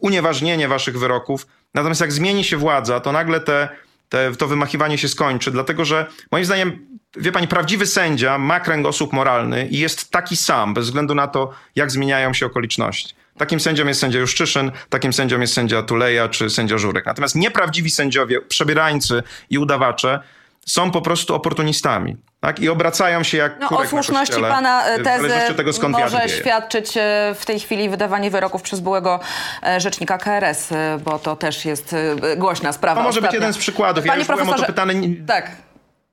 unieważnienie 0.00 0.68
waszych 0.68 0.98
wyroków. 0.98 1.46
Natomiast 1.74 2.00
jak 2.00 2.12
zmieni 2.12 2.44
się 2.44 2.56
władza, 2.56 3.00
to 3.00 3.12
nagle 3.12 3.40
te 3.40 3.68
te, 4.08 4.32
to 4.32 4.46
wymachiwanie 4.46 4.98
się 4.98 5.08
skończy, 5.08 5.50
dlatego 5.50 5.84
że 5.84 6.06
moim 6.32 6.44
zdaniem, 6.44 6.95
wie 7.16 7.32
pani, 7.32 7.48
prawdziwy 7.48 7.86
sędzia 7.86 8.38
ma 8.38 8.60
kręgosłup 8.60 9.12
moralny 9.12 9.66
i 9.66 9.78
jest 9.78 10.10
taki 10.10 10.36
sam, 10.36 10.74
bez 10.74 10.84
względu 10.84 11.14
na 11.14 11.26
to, 11.26 11.50
jak 11.76 11.90
zmieniają 11.90 12.34
się 12.34 12.46
okoliczności. 12.46 13.14
Takim 13.38 13.60
sędzią 13.60 13.86
jest 13.86 14.00
sędzia 14.00 14.18
Juszczyszyn, 14.18 14.72
takim 14.88 15.12
sędzią 15.12 15.40
jest 15.40 15.54
sędzia 15.54 15.82
Tuleja 15.82 16.28
czy 16.28 16.50
sędzia 16.50 16.78
Żurek. 16.78 17.06
Natomiast 17.06 17.34
nieprawdziwi 17.34 17.90
sędziowie, 17.90 18.40
przebierańcy 18.40 19.22
i 19.50 19.58
udawacze 19.58 20.20
są 20.66 20.90
po 20.90 21.02
prostu 21.02 21.34
oportunistami. 21.34 22.16
Tak? 22.40 22.60
I 22.60 22.68
obracają 22.68 23.22
się 23.22 23.38
jak 23.38 23.60
No, 23.60 23.68
o 23.68 23.86
słuszności 23.86 24.32
kościele, 24.32 24.48
pana 24.48 24.86
e, 24.86 25.02
tezy 25.02 25.54
tego, 25.56 25.72
skąd 25.72 25.98
może 25.98 26.28
świadczyć 26.28 26.96
e, 26.96 27.34
w 27.38 27.46
tej 27.46 27.60
chwili 27.60 27.88
wydawanie 27.88 28.30
wyroków 28.30 28.62
przez 28.62 28.80
byłego 28.80 29.20
e, 29.62 29.80
rzecznika 29.80 30.18
KRS, 30.18 30.68
bo 31.04 31.18
to 31.18 31.36
też 31.36 31.64
jest 31.64 31.94
głośna 32.36 32.72
sprawa. 32.72 33.00
To 33.00 33.06
może 33.06 33.20
być 33.20 33.28
ostatnio. 33.28 33.40
jeden 33.40 33.54
z 33.54 33.58
przykładów. 33.58 34.04
Ja 34.04 34.12
Panie 34.12 34.18
już 34.18 34.28
byłem 34.28 34.48
o 34.48 34.52
to 34.52 34.58
profesorze, 34.58 34.72
pytany. 34.72 35.16
Tak. 35.26 35.50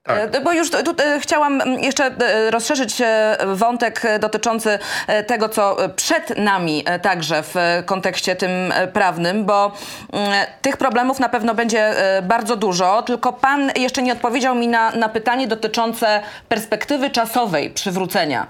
Tak. 0.04 0.36
E, 0.36 0.42
Bo 0.42 0.52
już 0.52 0.72
tu, 0.72 0.78
e, 0.78 1.20
chciałam 1.20 1.62
mm, 1.62 1.84
jeszcze 1.84 2.06
e, 2.06 2.52
rozszerzyć 2.52 2.96
wątek 3.54 4.02
dotyczący 4.20 4.80
tego, 5.28 5.50
co 5.50 5.78
przed 5.96 6.38
nami 6.38 6.86
także 7.02 7.44
w 7.44 7.56
kontekście 7.86 8.36
tym 8.36 8.52
prawnym, 8.94 9.46
bo 9.46 9.72
mm, 10.12 10.46
tych 10.62 10.78
problemów 10.78 11.20
na 11.20 11.30
pewno 11.30 11.56
będzie 11.56 11.94
bardzo 12.24 12.56
dużo, 12.56 13.02
tylko 13.02 13.34
pan 13.34 13.72
jeszcze 13.76 14.02
nie 14.02 14.14
odpowiedział 14.14 14.56
mi 14.56 14.68
na, 14.68 14.92
na 14.92 15.10
pytanie 15.10 15.48
dotyczące 15.48 16.22
perspektywy 16.50 17.10
czasowej 17.10 17.70
przywrócenia 17.70 18.48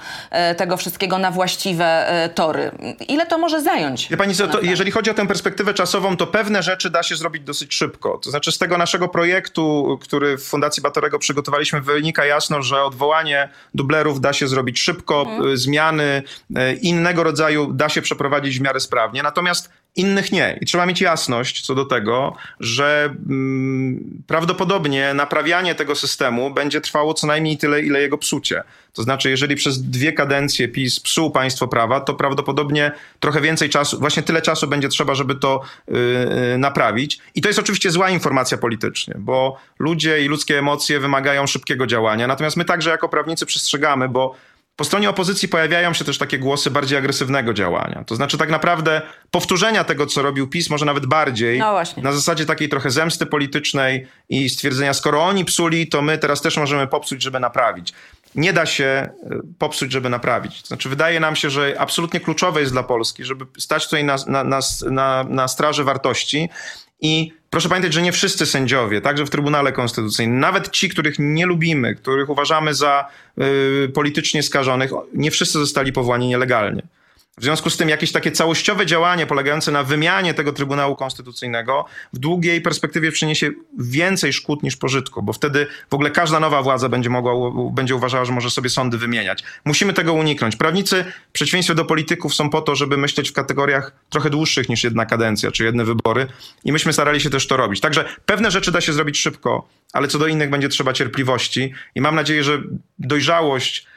tego 0.57 0.77
wszystkiego 0.77 1.17
na 1.17 1.31
właściwe 1.31 2.07
tory. 2.35 2.71
Ile 3.07 3.25
to 3.25 3.37
może 3.37 3.61
zająć? 3.61 4.09
Wie 4.09 4.17
pani 4.17 4.35
co, 4.35 4.47
to 4.47 4.61
jeżeli 4.61 4.91
chodzi 4.91 5.11
o 5.11 5.13
tę 5.13 5.27
perspektywę 5.27 5.73
czasową, 5.73 6.17
to 6.17 6.27
pewne 6.27 6.63
rzeczy 6.63 6.89
da 6.89 7.03
się 7.03 7.15
zrobić 7.15 7.43
dosyć 7.43 7.73
szybko. 7.73 8.17
To 8.23 8.29
znaczy 8.29 8.51
z 8.51 8.57
tego 8.57 8.77
naszego 8.77 9.07
projektu, 9.07 9.97
który 10.01 10.37
w 10.37 10.43
Fundacji 10.43 10.83
Batorego 10.83 11.19
przygotowaliśmy, 11.19 11.42
wynika 11.81 12.25
jasno, 12.25 12.61
że 12.61 12.83
odwołanie 12.83 13.49
dublerów 13.73 14.21
da 14.21 14.33
się 14.33 14.47
zrobić 14.47 14.79
szybko, 14.79 15.27
y, 15.53 15.57
zmiany 15.57 16.23
y, 16.57 16.73
innego 16.81 17.23
rodzaju 17.23 17.73
da 17.73 17.89
się 17.89 18.01
przeprowadzić 18.01 18.59
w 18.59 18.61
miarę 18.61 18.79
sprawnie, 18.79 19.23
natomiast 19.23 19.69
innych 19.95 20.31
nie. 20.31 20.57
I 20.61 20.65
trzeba 20.65 20.85
mieć 20.85 21.01
jasność 21.01 21.61
co 21.65 21.75
do 21.75 21.85
tego, 21.85 22.35
że 22.59 23.15
mm, 23.29 24.23
prawdopodobnie 24.27 25.13
naprawianie 25.13 25.75
tego 25.75 25.95
systemu 25.95 26.51
będzie 26.51 26.81
trwało 26.81 27.13
co 27.13 27.27
najmniej 27.27 27.57
tyle, 27.57 27.81
ile 27.81 28.01
jego 28.01 28.17
psucie. 28.17 28.63
To 28.93 29.03
znaczy, 29.03 29.29
jeżeli 29.29 29.55
przez 29.55 29.81
dwie 29.81 30.13
kadencje 30.13 30.67
PiS 30.67 30.99
psuł 30.99 31.31
państwo 31.31 31.67
prawa, 31.67 31.99
to 31.99 32.13
prawdopodobnie 32.13 32.91
trochę 33.19 33.41
więcej 33.41 33.69
czasu, 33.69 33.99
właśnie 33.99 34.23
tyle 34.23 34.41
czasu 34.41 34.67
będzie 34.67 34.89
trzeba, 34.89 35.15
żeby 35.15 35.35
to 35.35 35.61
yy, 35.87 35.97
naprawić. 36.57 37.19
I 37.35 37.41
to 37.41 37.49
jest 37.49 37.59
oczywiście 37.59 37.91
zła 37.91 38.09
informacja 38.09 38.57
politycznie, 38.57 39.15
bo 39.17 39.57
ludzie 39.79 40.25
i 40.25 40.27
ludzkie 40.27 40.59
emocje 40.59 40.99
wymagają 40.99 41.47
szybkiego 41.47 41.87
działania. 41.87 42.27
Natomiast 42.27 42.57
my 42.57 42.65
także 42.65 42.89
jako 42.89 43.09
prawnicy 43.09 43.45
przestrzegamy, 43.45 44.09
bo 44.09 44.35
po 44.75 44.83
stronie 44.83 45.09
opozycji 45.09 45.47
pojawiają 45.47 45.93
się 45.93 46.05
też 46.05 46.17
takie 46.17 46.39
głosy 46.39 46.71
bardziej 46.71 46.97
agresywnego 46.97 47.53
działania. 47.53 48.03
To 48.07 48.15
znaczy 48.15 48.37
tak 48.37 48.49
naprawdę 48.49 49.01
powtórzenia 49.31 49.83
tego, 49.83 50.05
co 50.05 50.21
robił 50.21 50.47
PiS, 50.47 50.69
może 50.69 50.85
nawet 50.85 51.05
bardziej, 51.05 51.59
No 51.97 52.03
na 52.03 52.11
zasadzie 52.11 52.45
takiej 52.45 52.69
trochę 52.69 52.91
zemsty 52.91 53.25
politycznej 53.25 54.07
i 54.29 54.49
stwierdzenia, 54.49 54.93
skoro 54.93 55.23
oni 55.23 55.45
psuli, 55.45 55.87
to 55.87 56.01
my 56.01 56.17
teraz 56.17 56.41
też 56.41 56.57
możemy 56.57 56.87
popsuć, 56.87 57.21
żeby 57.21 57.39
naprawić. 57.39 57.93
Nie 58.35 58.53
da 58.53 58.65
się 58.65 59.09
y, 59.31 59.39
popsuć, 59.59 59.91
żeby 59.91 60.09
naprawić. 60.09 60.61
To 60.61 60.67
znaczy 60.67 60.89
wydaje 60.89 61.19
nam 61.19 61.35
się, 61.35 61.49
że 61.49 61.75
absolutnie 61.79 62.19
kluczowe 62.19 62.59
jest 62.59 62.71
dla 62.71 62.83
Polski, 62.83 63.23
żeby 63.23 63.45
stać 63.57 63.85
tutaj 63.85 64.03
na, 64.03 64.15
na, 64.27 64.59
na, 64.91 65.23
na 65.23 65.47
straży 65.47 65.83
wartości 65.83 66.49
i 67.01 67.33
proszę 67.53 67.69
pamiętać, 67.69 67.93
że 67.93 68.01
nie 68.01 68.11
wszyscy 68.11 68.45
sędziowie, 68.45 69.01
także 69.01 69.25
w 69.25 69.29
Trybunale 69.29 69.71
Konstytucyjnym, 69.71 70.39
nawet 70.39 70.69
ci, 70.69 70.89
których 70.89 71.15
nie 71.19 71.45
lubimy, 71.45 71.95
których 71.95 72.29
uważamy 72.29 72.73
za 72.73 73.05
y, 73.85 73.91
politycznie 73.93 74.43
skażonych, 74.43 74.91
nie 75.13 75.31
wszyscy 75.31 75.59
zostali 75.59 75.93
powołani 75.93 76.27
nielegalnie. 76.27 76.81
W 77.37 77.43
związku 77.43 77.69
z 77.69 77.77
tym 77.77 77.89
jakieś 77.89 78.11
takie 78.11 78.31
całościowe 78.31 78.85
działanie 78.85 79.25
polegające 79.25 79.71
na 79.71 79.83
wymianie 79.83 80.33
tego 80.33 80.53
Trybunału 80.53 80.95
Konstytucyjnego 80.95 81.85
w 82.13 82.19
długiej 82.19 82.61
perspektywie 82.61 83.11
przyniesie 83.11 83.51
więcej 83.79 84.33
szkód 84.33 84.63
niż 84.63 84.75
pożytku, 84.75 85.23
bo 85.23 85.33
wtedy 85.33 85.67
w 85.89 85.93
ogóle 85.93 86.11
każda 86.11 86.39
nowa 86.39 86.61
władza 86.61 86.89
będzie 86.89 87.09
mogła, 87.09 87.33
będzie 87.71 87.95
uważała, 87.95 88.25
że 88.25 88.33
może 88.33 88.49
sobie 88.49 88.69
sądy 88.69 88.97
wymieniać. 88.97 89.43
Musimy 89.65 89.93
tego 89.93 90.13
uniknąć. 90.13 90.55
Prawnicy, 90.55 91.05
w 91.29 91.31
przeciwieństwie 91.31 91.75
do 91.75 91.85
polityków, 91.85 92.35
są 92.35 92.49
po 92.49 92.61
to, 92.61 92.75
żeby 92.75 92.97
myśleć 92.97 93.29
w 93.29 93.33
kategoriach 93.33 93.91
trochę 94.09 94.29
dłuższych 94.29 94.69
niż 94.69 94.83
jedna 94.83 95.05
kadencja 95.05 95.51
czy 95.51 95.63
jedne 95.63 95.85
wybory 95.85 96.27
i 96.63 96.71
myśmy 96.71 96.93
starali 96.93 97.21
się 97.21 97.29
też 97.29 97.47
to 97.47 97.57
robić. 97.57 97.79
Także 97.81 98.05
pewne 98.25 98.51
rzeczy 98.51 98.71
da 98.71 98.81
się 98.81 98.93
zrobić 98.93 99.17
szybko, 99.17 99.67
ale 99.93 100.07
co 100.07 100.19
do 100.19 100.27
innych 100.27 100.49
będzie 100.49 100.69
trzeba 100.69 100.93
cierpliwości 100.93 101.73
i 101.95 102.01
mam 102.01 102.15
nadzieję, 102.15 102.43
że 102.43 102.61
dojrzałość 102.99 103.92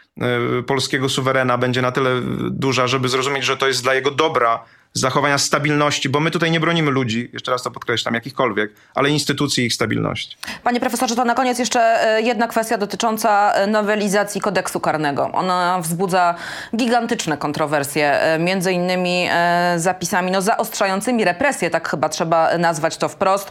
polskiego 0.67 1.09
suwerena 1.09 1.59
będzie 1.59 1.83
na 1.83 1.93
tyle 1.93 2.11
duża, 2.51 2.87
żeby 2.87 3.09
zrozumieć, 3.09 3.45
że 3.45 3.57
to 3.57 3.69
jest 3.69 3.83
dla 3.83 3.95
jego 3.95 4.11
dobra 4.11 4.65
zachowania 4.99 5.39
stabilności, 5.39 6.09
bo 6.09 6.21
my 6.21 6.31
tutaj 6.31 6.51
nie 6.51 6.61
bronimy 6.61 6.91
ludzi, 6.91 7.31
jeszcze 7.33 7.51
raz 7.53 7.63
to 7.63 7.71
podkreślam, 7.71 8.15
jakichkolwiek, 8.15 8.73
ale 8.95 9.11
instytucji 9.11 9.65
i 9.65 9.67
ich 9.67 9.75
stabilności. 9.75 10.37
Panie 10.65 10.81
profesorze, 10.81 11.17
to 11.17 11.25
na 11.25 11.35
koniec 11.35 11.59
jeszcze 11.59 11.81
e, 11.81 12.23
jedna 12.23 12.47
kwestia 12.47 12.79
dotycząca 12.79 13.53
e, 13.53 13.67
nowelizacji 13.67 14.41
kodeksu 14.41 14.81
karnego. 14.81 15.31
Ona 15.33 15.79
wzbudza 15.81 16.35
gigantyczne 16.77 17.37
kontrowersje, 17.37 18.21
e, 18.21 18.39
między 18.39 18.73
innymi 18.73 19.29
zapisami 19.77 20.31
no, 20.31 20.43
zaostrzającymi 20.43 21.25
represje, 21.25 21.71
tak 21.71 21.89
chyba 21.89 22.09
trzeba 22.09 22.59
nazwać 22.59 22.97
to 22.97 23.09
wprost. 23.09 23.51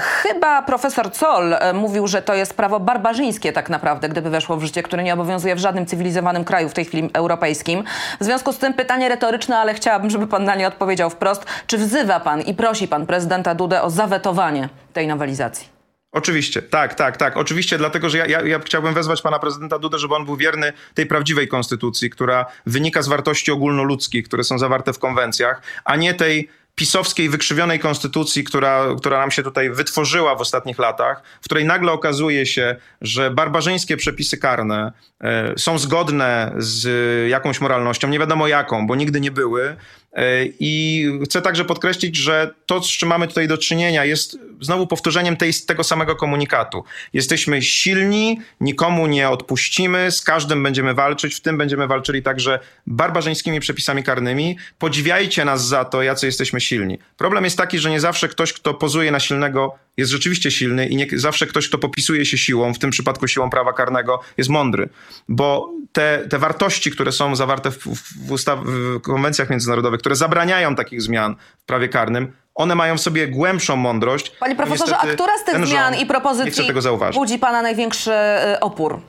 Chyba 0.00 0.62
profesor 0.62 1.14
Zoll 1.14 1.54
e, 1.54 1.72
mówił, 1.72 2.06
że 2.06 2.22
to 2.22 2.34
jest 2.34 2.54
prawo 2.54 2.80
barbarzyńskie 2.80 3.52
tak 3.52 3.70
naprawdę, 3.70 4.08
gdyby 4.08 4.30
weszło 4.30 4.56
w 4.56 4.64
życie, 4.64 4.82
które 4.82 5.02
nie 5.02 5.14
obowiązuje 5.14 5.54
w 5.54 5.58
żadnym 5.58 5.86
cywilizowanym 5.86 6.44
kraju, 6.44 6.68
w 6.68 6.74
tej 6.74 6.84
chwili 6.84 7.10
europejskim. 7.12 7.84
W 8.20 8.24
związku 8.24 8.52
z 8.52 8.58
tym 8.58 8.74
pytanie 8.74 9.08
retoryczne, 9.08 9.58
ale 9.58 9.74
chciałabym, 9.74 10.10
żeby 10.10 10.26
pan 10.26 10.44
na 10.44 10.54
nie 10.58 10.68
odpowiedział 10.68 11.10
wprost. 11.10 11.44
Czy 11.66 11.78
wzywa 11.78 12.20
pan 12.20 12.40
i 12.40 12.54
prosi 12.54 12.88
pan 12.88 13.06
prezydenta 13.06 13.54
Dudę 13.54 13.82
o 13.82 13.90
zawetowanie 13.90 14.68
tej 14.92 15.06
nowelizacji? 15.06 15.78
Oczywiście, 16.12 16.62
tak, 16.62 16.94
tak, 16.94 17.16
tak. 17.16 17.36
Oczywiście, 17.36 17.78
dlatego 17.78 18.10
że 18.10 18.18
ja, 18.18 18.26
ja, 18.26 18.42
ja 18.42 18.58
chciałbym 18.58 18.94
wezwać 18.94 19.22
pana 19.22 19.38
prezydenta 19.38 19.78
Dudę, 19.78 19.98
żeby 19.98 20.14
on 20.14 20.24
był 20.24 20.36
wierny 20.36 20.72
tej 20.94 21.06
prawdziwej 21.06 21.48
konstytucji, 21.48 22.10
która 22.10 22.46
wynika 22.66 23.02
z 23.02 23.08
wartości 23.08 23.50
ogólnoludzkich, 23.50 24.24
które 24.24 24.44
są 24.44 24.58
zawarte 24.58 24.92
w 24.92 24.98
konwencjach, 24.98 25.62
a 25.84 25.96
nie 25.96 26.14
tej 26.14 26.48
pisowskiej, 26.78 27.28
wykrzywionej 27.28 27.78
konstytucji, 27.78 28.44
która, 28.44 28.86
która 28.98 29.18
nam 29.18 29.30
się 29.30 29.42
tutaj 29.42 29.70
wytworzyła 29.70 30.34
w 30.34 30.40
ostatnich 30.40 30.78
latach, 30.78 31.22
w 31.40 31.44
której 31.44 31.64
nagle 31.64 31.92
okazuje 31.92 32.46
się, 32.46 32.76
że 33.00 33.30
barbarzyńskie 33.30 33.96
przepisy 33.96 34.38
karne 34.38 34.92
e, 35.20 35.52
są 35.56 35.78
zgodne 35.78 36.52
z 36.58 36.88
jakąś 37.30 37.60
moralnością, 37.60 38.08
nie 38.08 38.18
wiadomo 38.18 38.48
jaką, 38.48 38.86
bo 38.86 38.96
nigdy 38.96 39.20
nie 39.20 39.30
były. 39.30 39.76
E, 40.18 40.44
I 40.60 41.04
chcę 41.24 41.42
także 41.42 41.64
podkreślić, 41.64 42.16
że 42.16 42.54
to, 42.66 42.82
z 42.82 42.86
czym 42.86 43.08
mamy 43.08 43.28
tutaj 43.28 43.48
do 43.48 43.58
czynienia, 43.58 44.04
jest 44.04 44.38
znowu 44.60 44.86
powtórzeniem 44.86 45.36
tej, 45.36 45.52
tego 45.66 45.84
samego 45.84 46.16
komunikatu. 46.16 46.84
Jesteśmy 47.12 47.62
silni, 47.62 48.40
nikomu 48.60 49.06
nie 49.06 49.28
odpuścimy, 49.28 50.10
z 50.10 50.22
każdym 50.22 50.62
będziemy 50.62 50.94
walczyć, 50.94 51.34
w 51.34 51.40
tym 51.40 51.58
będziemy 51.58 51.86
walczyli 51.86 52.22
także 52.22 52.58
barbarzyńskimi 52.86 53.60
przepisami 53.60 54.02
karnymi. 54.02 54.58
Podziwiajcie 54.78 55.44
nas 55.44 55.66
za 55.66 55.84
to, 55.84 56.02
jacy 56.02 56.26
jesteśmy 56.26 56.60
silni. 56.60 56.98
Problem 57.16 57.44
jest 57.44 57.56
taki, 57.56 57.78
że 57.78 57.90
nie 57.90 58.00
zawsze 58.00 58.28
ktoś, 58.28 58.52
kto 58.52 58.74
pozuje 58.74 59.10
na 59.10 59.20
silnego, 59.20 59.74
jest 59.96 60.12
rzeczywiście 60.12 60.50
silny 60.50 60.86
i 60.86 60.96
nie 60.96 61.06
zawsze 61.12 61.46
ktoś, 61.46 61.68
kto 61.68 61.78
popisuje 61.78 62.26
się 62.26 62.38
siłą, 62.38 62.74
w 62.74 62.78
tym 62.78 62.90
przypadku 62.90 63.28
siłą 63.28 63.50
prawa 63.50 63.72
karnego, 63.72 64.20
jest 64.36 64.50
mądry. 64.50 64.88
Bo 65.28 65.72
te, 65.92 66.26
te 66.30 66.38
wartości, 66.38 66.90
które 66.90 67.12
są 67.12 67.36
zawarte 67.36 67.70
w, 67.70 67.78
w, 67.78 68.32
ustaw, 68.32 68.60
w 68.64 69.00
konwencjach 69.00 69.50
międzynarodowych, 69.50 70.00
które 70.08 70.16
zabraniają 70.16 70.74
takich 70.74 71.02
zmian 71.02 71.36
w 71.58 71.64
prawie 71.64 71.88
karnym, 71.88 72.32
one 72.54 72.74
mają 72.74 72.96
w 72.96 73.00
sobie 73.00 73.28
głębszą 73.28 73.76
mądrość. 73.76 74.30
Panie 74.30 74.56
profesorze, 74.56 74.98
a 74.98 75.06
która 75.06 75.38
z 75.38 75.44
tych 75.44 75.66
zmian 75.66 75.94
i 75.94 76.06
propozycji 76.06 76.72
budzi 77.14 77.38
pana 77.38 77.62
największy 77.62 78.12
y, 78.12 78.60
opór? 78.60 79.00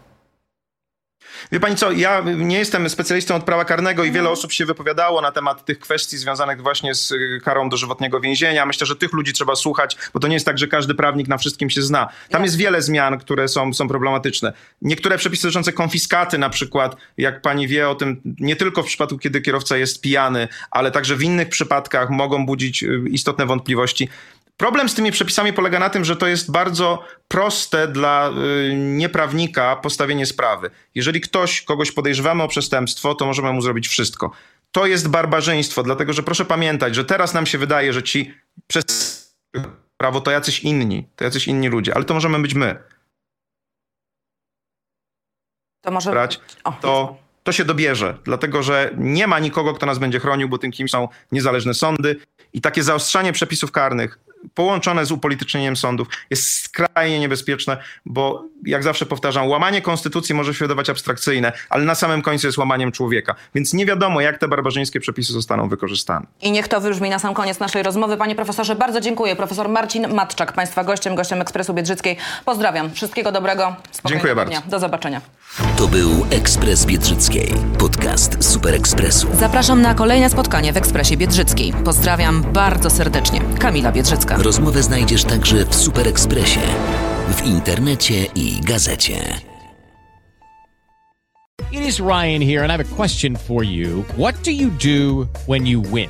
Wie 1.52 1.60
pani 1.60 1.76
co, 1.76 1.92
ja 1.92 2.24
nie 2.38 2.58
jestem 2.58 2.90
specjalistą 2.90 3.36
od 3.36 3.44
prawa 3.44 3.66
karnego 3.66 4.04
i 4.04 4.08
wiele 4.08 4.20
mhm. 4.20 4.34
osób 4.34 4.52
się 4.52 4.66
wypowiadało 4.66 5.22
na 5.22 5.32
temat 5.32 5.66
tych 5.66 5.80
kwestii 5.80 6.18
związanych 6.18 6.62
właśnie 6.62 6.96
z 6.96 7.12
y, 7.12 7.42
karą 7.44 7.70
dożywotniego 7.70 8.20
więzienia. 8.20 8.66
Myślę, 8.66 8.88
że 8.88 8.96
tych 8.96 9.14
ludzi 9.14 9.34
trzeba 9.34 9.56
słuchać, 9.56 9.98
bo 10.14 10.20
to 10.20 10.28
nie 10.28 10.34
jest 10.34 10.46
tak, 10.46 10.58
że 10.58 10.68
każdy 10.68 10.96
prawnik 10.96 11.28
na 11.28 11.38
wszystkim 11.38 11.70
się 11.70 11.82
zna. 11.82 12.10
Tam 12.30 12.44
jest 12.44 12.58
wiele 12.58 12.82
zmian, 12.82 13.18
które 13.18 13.48
są, 13.48 13.74
są 13.74 13.88
problematyczne. 13.88 14.54
Niektóre 14.82 15.18
przepisy 15.18 15.44
dotyczące 15.44 15.74
konfiskaty 15.74 16.38
na 16.38 16.50
przykład, 16.50 16.96
jak 17.18 17.42
pani 17.42 17.68
wie 17.68 17.90
o 17.90 17.96
tym, 17.96 18.22
nie 18.40 18.56
tylko 18.56 18.84
w 18.84 18.86
przypadku, 18.86 19.18
kiedy 19.18 19.42
kierowca 19.42 19.78
jest 19.78 20.02
pijany, 20.02 20.48
ale 20.72 20.92
także 20.92 21.16
w 21.16 21.24
innych 21.24 21.50
przypadkach 21.50 22.10
mogą 22.10 22.46
budzić 22.46 22.84
y, 22.84 23.04
istotne 23.10 23.46
wątpliwości. 23.46 24.10
Problem 24.60 24.90
z 24.90 24.94
tymi 24.94 25.12
przepisami 25.12 25.54
polega 25.54 25.80
na 25.80 25.90
tym, 25.90 26.06
że 26.06 26.16
to 26.16 26.28
jest 26.28 26.52
bardzo 26.52 27.04
proste 27.28 27.88
dla 27.88 28.30
y, 28.30 28.76
nieprawnika 28.76 29.76
postawienie 29.76 30.26
sprawy. 30.26 30.70
Jeżeli 30.96 31.22
ktoś, 31.22 31.62
kogoś 31.62 31.92
podejrzewamy 31.92 32.44
o 32.44 32.48
przestępstwo, 32.48 33.16
to 33.16 33.26
możemy 33.26 33.54
mu 33.54 33.62
zrobić 33.62 33.88
wszystko. 33.88 34.32
To 34.72 34.86
jest 34.86 35.10
barbarzyństwo, 35.10 35.84
dlatego 35.84 36.14
że 36.14 36.24
proszę 36.24 36.46
pamiętać, 36.46 36.96
że 36.96 37.06
teraz 37.06 37.34
nam 37.34 37.46
się 37.46 37.58
wydaje, 37.58 37.94
że 37.94 38.04
ci 38.04 38.34
przez 38.68 39.36
prawo 39.98 40.22
to 40.22 40.32
jacyś 40.32 40.60
inni, 40.60 41.08
to 41.16 41.24
jacyś 41.24 41.48
inni 41.48 41.70
ludzie, 41.70 41.96
ale 41.96 42.06
to 42.06 42.14
możemy 42.14 42.40
być 42.40 42.54
my. 42.54 42.84
To 45.82 45.92
może 45.92 46.12
brać, 46.12 46.40
to, 46.82 47.18
to 47.44 47.52
się 47.52 47.66
dobierze, 47.66 48.18
dlatego 48.24 48.64
że 48.64 48.92
nie 48.98 49.28
ma 49.28 49.40
nikogo, 49.40 49.74
kto 49.74 49.86
nas 49.86 50.00
będzie 50.00 50.20
chronił, 50.20 50.50
bo 50.50 50.58
tym 50.58 50.72
kim 50.72 50.90
są 50.90 51.08
niezależne 51.32 51.74
sądy 51.74 52.16
i 52.54 52.62
takie 52.62 52.84
zaostrzanie 52.84 53.34
przepisów 53.34 53.72
karnych 53.72 54.20
połączone 54.54 55.06
z 55.06 55.12
upolitycznieniem 55.12 55.76
sądów 55.76 56.08
jest 56.30 56.50
skrajnie 56.52 57.20
niebezpieczne, 57.20 57.78
bo 58.06 58.46
jak 58.66 58.84
zawsze 58.84 59.06
powtarzam, 59.06 59.48
łamanie 59.48 59.82
konstytucji 59.82 60.36
może 60.36 60.54
się 60.54 60.60
wydawać 60.60 60.90
abstrakcyjne, 60.90 61.52
ale 61.70 61.86
na 61.86 61.96
samym 61.96 62.22
końcu 62.22 62.48
jest 62.48 62.58
łamaniem 62.58 62.92
człowieka. 62.92 63.36
Więc 63.56 63.74
nie 63.74 63.86
wiadomo, 63.86 64.22
jak 64.22 64.38
te 64.38 64.48
barbarzyńskie 64.48 65.00
przepisy 65.00 65.34
zostaną 65.34 65.70
wykorzystane. 65.70 66.26
I 66.42 66.52
niech 66.52 66.68
to 66.68 66.82
wybrzmi 66.82 67.10
na 67.10 67.20
sam 67.20 67.34
koniec 67.34 67.60
naszej 67.60 67.84
rozmowy. 67.84 68.18
Panie 68.18 68.36
profesorze, 68.36 68.76
bardzo 68.76 69.02
dziękuję. 69.02 69.36
Profesor 69.36 69.70
Marcin 69.70 70.14
Matczak, 70.14 70.54
Państwa 70.54 70.84
gościem, 70.84 71.16
gościem 71.16 71.42
Ekspresu 71.42 71.74
Biedrzyckiej. 71.74 72.18
Pozdrawiam. 72.46 72.94
Wszystkiego 72.94 73.32
dobrego. 73.32 73.76
Dziękuję 74.06 74.36
bardzo. 74.36 74.52
Dnia. 74.52 74.62
Do 74.70 74.80
zobaczenia. 74.80 75.22
To 75.58 75.88
był 75.88 76.26
Ekspres 76.30 76.86
Biedrzyckiej, 76.86 77.54
podcast 77.78 78.38
Super 78.44 78.76
Ekspresu. 78.76 79.28
Zapraszam 79.40 79.82
na 79.82 79.94
kolejne 79.94 80.30
spotkanie 80.30 80.74
w 80.74 80.78
Ekspresie 80.78 81.18
Biedrzyckiej. 81.18 81.74
Pozdrawiam 81.86 82.42
bardzo 82.54 82.90
serdecznie. 82.90 83.42
Kamila 83.60 83.92
Biedrzycka. 83.92 84.38
Rozmowę 84.38 84.84
znajdziesz 84.84 85.24
także 85.24 85.66
w 85.66 85.76
Super 85.76 86.08
Ekspresie, 86.08 86.60
w 87.30 87.46
internecie 87.46 88.26
i 88.36 88.62
gazecie. 88.62 89.16
It 91.72 91.82
is 91.88 92.00
Ryan 92.00 92.42
here 92.42 92.64
and 92.64 92.70
I 92.70 92.78
have 92.78 92.82
a 92.82 92.96
question 92.96 93.38
for 93.48 93.64
you. 93.64 94.04
What 94.18 94.36
do 94.46 94.52
you 94.52 94.70
do 94.70 95.28
when 95.48 95.68
you 95.68 95.82
win? 95.82 96.10